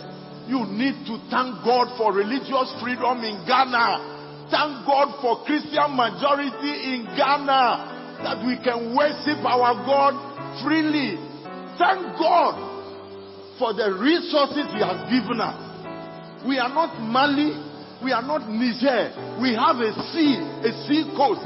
You 0.52 0.68
need 0.68 1.08
to 1.08 1.16
thank 1.32 1.64
God 1.64 1.96
for 1.96 2.12
religious 2.12 2.68
freedom 2.84 3.24
in 3.24 3.40
Ghana. 3.48 4.13
Thank 4.54 4.86
God 4.86 5.18
for 5.18 5.42
Christian 5.50 5.98
majority 5.98 6.94
in 6.94 7.10
Ghana 7.18 8.22
that 8.22 8.38
we 8.46 8.54
can 8.62 8.94
worship 8.94 9.42
our 9.42 9.74
God 9.82 10.14
freely. 10.62 11.18
Thank 11.82 12.14
God 12.22 12.54
for 13.58 13.74
the 13.74 13.98
resources 13.98 14.70
He 14.70 14.78
has 14.78 15.02
given 15.10 15.42
us. 15.42 15.58
We 16.46 16.62
are 16.62 16.70
not 16.70 17.02
Mali, 17.02 17.58
we 18.06 18.14
are 18.14 18.22
not 18.22 18.46
Niger. 18.46 19.42
We 19.42 19.58
have 19.58 19.82
a 19.82 19.90
sea, 20.14 20.38
a 20.38 20.70
sea 20.86 21.10
coast. 21.18 21.42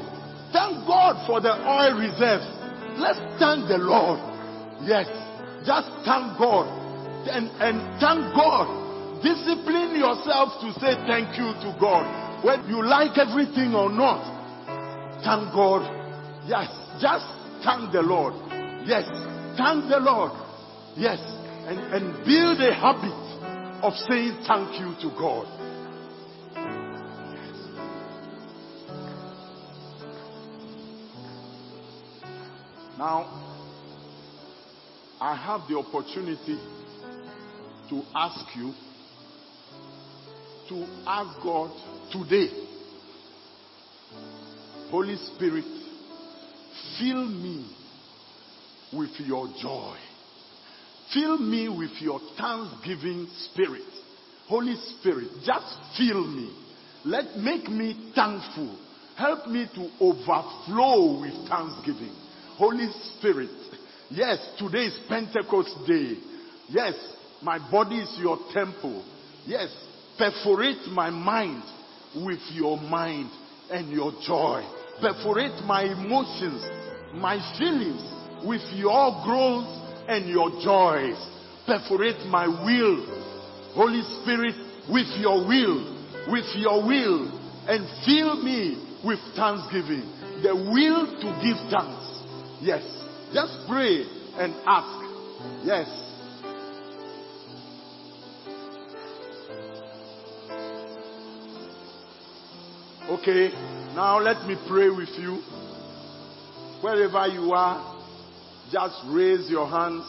Thank 0.51 0.83
God 0.83 1.23
for 1.23 1.39
the 1.39 1.55
oil 1.63 1.95
reserves. 1.95 2.43
Let's 2.99 3.23
thank 3.39 3.71
the 3.71 3.79
Lord. 3.79 4.19
Yes, 4.83 5.07
just 5.63 5.87
thank 6.03 6.35
God. 6.35 6.67
And, 7.31 7.47
and 7.63 7.79
thank 8.03 8.35
God. 8.35 8.67
Discipline 9.23 9.95
yourself 9.95 10.59
to 10.59 10.75
say 10.83 10.99
thank 11.07 11.39
you 11.39 11.55
to 11.63 11.71
God. 11.79 12.26
Whether 12.43 12.67
you 12.69 12.85
like 12.85 13.17
everything 13.17 13.73
or 13.73 13.89
not, 13.89 14.21
thank 15.23 15.53
God. 15.53 15.83
Yes, 16.47 16.69
just 17.01 17.25
thank 17.63 17.91
the 17.91 18.01
Lord. 18.01 18.33
Yes, 18.85 19.05
thank 19.57 19.89
the 19.89 19.99
Lord. 19.99 20.31
Yes, 20.95 21.19
and, 21.67 21.79
and 21.93 22.25
build 22.25 22.61
a 22.61 22.73
habit 22.73 23.83
of 23.83 23.93
saying 24.09 24.43
thank 24.47 24.79
you 24.79 24.95
to 25.01 25.15
God. 25.17 25.45
Now, 32.97 33.47
I 35.21 35.35
have 35.35 35.67
the 35.67 35.77
opportunity 35.77 36.57
to 37.89 38.03
ask 38.15 38.45
you 38.55 38.73
to 40.69 40.85
ask 41.07 41.41
God 41.41 41.71
today, 42.11 42.49
Holy 44.89 45.15
Spirit, 45.35 45.65
fill 46.99 47.25
me 47.27 47.69
with 48.93 49.11
your 49.19 49.47
joy. 49.61 49.97
Fill 51.13 51.37
me 51.37 51.69
with 51.69 51.91
your 51.99 52.19
thanksgiving 52.37 53.27
spirit. 53.45 53.83
Holy 54.47 54.75
Spirit, 54.99 55.29
just 55.45 55.75
fill 55.97 56.25
me. 56.25 56.53
Let 57.05 57.37
make 57.37 57.69
me 57.69 58.11
thankful. 58.15 58.77
Help 59.17 59.47
me 59.47 59.67
to 59.75 59.89
overflow 59.99 61.21
with 61.21 61.49
thanksgiving. 61.49 62.15
Holy 62.57 62.87
Spirit. 63.17 63.49
Yes, 64.09 64.39
today 64.57 64.85
is 64.85 64.99
Pentecost 65.09 65.75
Day. 65.87 66.17
Yes, 66.69 66.93
my 67.41 67.59
body 67.71 67.97
is 67.97 68.17
your 68.19 68.37
temple. 68.53 69.03
Yes, 69.45 69.69
perforate 70.17 70.87
my 70.91 71.09
mind 71.09 71.63
with 72.25 72.39
your 72.53 72.77
mind 72.77 73.29
and 73.69 73.89
your 73.91 74.11
joy. 74.25 74.63
Perforate 75.01 75.63
my 75.65 75.83
emotions, 75.83 76.63
my 77.13 77.37
feelings 77.57 78.01
with 78.45 78.61
your 78.73 79.21
growth 79.25 79.67
and 80.07 80.29
your 80.29 80.49
joys. 80.63 81.17
Perforate 81.65 82.25
my 82.27 82.47
will, 82.47 83.05
Holy 83.75 84.01
Spirit, 84.21 84.55
with 84.89 85.07
your 85.19 85.45
will, 85.47 85.97
with 86.31 86.45
your 86.55 86.85
will, 86.85 87.27
and 87.67 87.85
fill 88.05 88.41
me 88.41 88.99
with 89.03 89.19
thanksgiving. 89.35 90.13
The 90.41 90.55
will 90.55 91.05
to 91.21 91.29
give 91.43 91.57
thanks. 91.69 92.07
Yes. 92.61 92.83
Just 93.33 93.67
pray 93.67 94.05
and 94.37 94.53
ask. 94.65 95.65
Yes. 95.65 96.06
Okay. 103.19 103.49
Now 103.95 104.19
let 104.19 104.47
me 104.47 104.55
pray 104.67 104.89
with 104.89 105.09
you. 105.17 105.41
Wherever 106.81 107.27
you 107.27 107.51
are, 107.53 107.95
just 108.71 108.95
raise 109.07 109.49
your 109.49 109.67
hands 109.67 110.05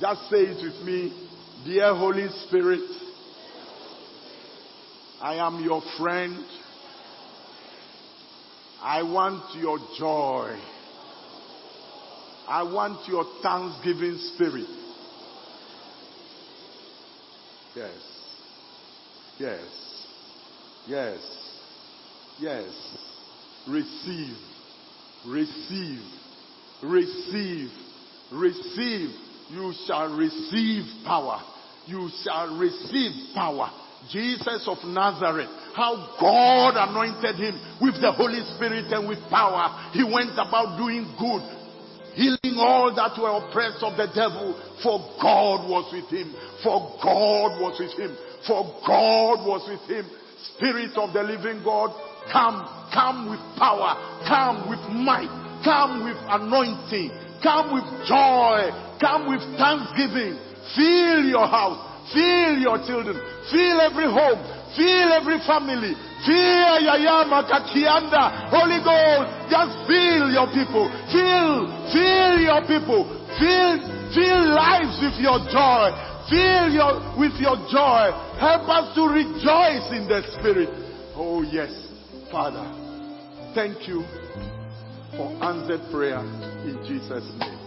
Just 0.00 0.30
say 0.30 0.42
it 0.42 0.62
with 0.62 0.86
me. 0.86 1.12
Dear 1.64 1.92
Holy 1.92 2.28
Spirit, 2.46 2.88
I 5.20 5.34
am 5.34 5.64
your 5.64 5.82
friend. 5.98 6.44
I 8.80 9.02
want 9.02 9.56
your 9.56 9.78
joy. 9.98 10.56
I 12.46 12.62
want 12.62 13.08
your 13.08 13.24
thanksgiving 13.42 14.18
spirit. 14.34 14.68
Yes. 17.74 18.17
Yes. 19.38 19.60
Yes. 20.88 21.18
Yes. 22.40 22.96
Receive. 23.68 24.36
Receive. 25.26 26.00
Receive. 26.82 27.70
Receive. 28.32 29.10
You 29.50 29.72
shall 29.86 30.16
receive 30.16 30.84
power. 31.04 31.40
You 31.86 32.08
shall 32.24 32.58
receive 32.58 33.34
power. 33.34 33.70
Jesus 34.10 34.66
of 34.66 34.78
Nazareth, 34.84 35.50
how 35.74 36.16
God 36.20 36.74
anointed 36.76 37.36
him 37.36 37.60
with 37.80 38.00
the 38.00 38.12
Holy 38.12 38.40
Spirit 38.56 38.86
and 38.92 39.08
with 39.08 39.18
power. 39.30 39.90
He 39.92 40.04
went 40.04 40.32
about 40.32 40.78
doing 40.78 41.02
good, 41.18 41.42
healing 42.14 42.58
all 42.58 42.94
that 42.94 43.18
were 43.20 43.42
oppressed 43.42 43.82
of 43.82 43.96
the 43.96 44.06
devil, 44.14 44.54
for 44.82 44.98
God 45.20 45.68
was 45.68 45.92
with 45.92 46.10
him. 46.10 46.32
For 46.62 46.98
God 47.02 47.60
was 47.60 47.80
with 47.80 47.98
him. 47.98 48.16
For 48.46 48.62
God 48.86 49.46
was 49.46 49.66
with 49.68 49.82
him. 49.88 50.06
Spirit 50.54 50.94
of 50.96 51.12
the 51.12 51.22
living 51.22 51.62
God, 51.64 51.90
come, 52.30 52.62
come 52.94 53.30
with 53.30 53.42
power, 53.58 53.98
come 54.26 54.70
with 54.70 54.82
might, 54.94 55.30
come 55.64 56.06
with 56.06 56.18
anointing, 56.30 57.10
come 57.42 57.74
with 57.74 57.86
joy, 58.06 58.70
come 59.02 59.26
with 59.26 59.42
thanksgiving. 59.58 60.38
Fill 60.76 61.24
your 61.26 61.48
house, 61.48 61.80
fill 62.12 62.60
your 62.60 62.78
children, 62.84 63.16
fill 63.50 63.80
every 63.80 64.06
home, 64.06 64.38
fill 64.76 65.08
every 65.16 65.40
family, 65.48 65.96
fill 66.28 66.74
Yayama 66.84 67.48
Kakianda, 67.48 68.52
Holy 68.52 68.78
Ghost, 68.84 69.48
just 69.48 69.72
fill 69.88 70.28
your 70.28 70.46
people, 70.52 70.86
fill, 71.08 71.66
fill 71.90 72.36
your 72.38 72.62
people, 72.68 73.08
fill, 73.40 73.74
fill 74.12 74.42
lives 74.52 75.00
with 75.00 75.16
your 75.24 75.40
joy, 75.48 75.88
fill 76.28 76.70
your 76.70 77.00
with 77.18 77.32
your 77.40 77.56
joy. 77.72 78.12
Help 78.38 78.68
us 78.68 78.94
to 78.94 79.08
rejoice 79.08 79.88
in 79.92 80.06
the 80.06 80.22
spirit. 80.38 80.68
Oh 81.16 81.42
yes, 81.42 81.72
Father. 82.30 82.64
Thank 83.54 83.88
you 83.88 84.04
for 85.16 85.32
answered 85.42 85.80
prayer 85.90 86.20
in 86.68 86.78
Jesus' 86.86 87.26
name. 87.40 87.58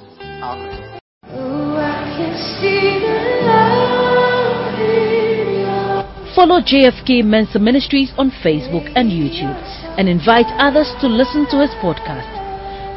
Amen. 0.41 0.99
Oh, 1.26 1.76
I 1.76 2.05
can 2.16 2.34
see 2.62 3.01
the 3.01 3.18
love 3.45 4.80
in 4.80 5.66
your 5.66 6.36
Follow 6.36 6.62
JFK 6.62 7.26
Mensa 7.26 7.59
Ministries 7.59 8.14
on 8.18 8.32
Facebook 8.43 8.88
and 8.95 9.12
YouTube 9.12 9.57
and 9.97 10.07
invite 10.07 10.47
others 10.57 10.93
to 11.01 11.07
listen 11.07 11.45
to 11.51 11.59
his 11.59 11.72
podcast. 11.82 12.39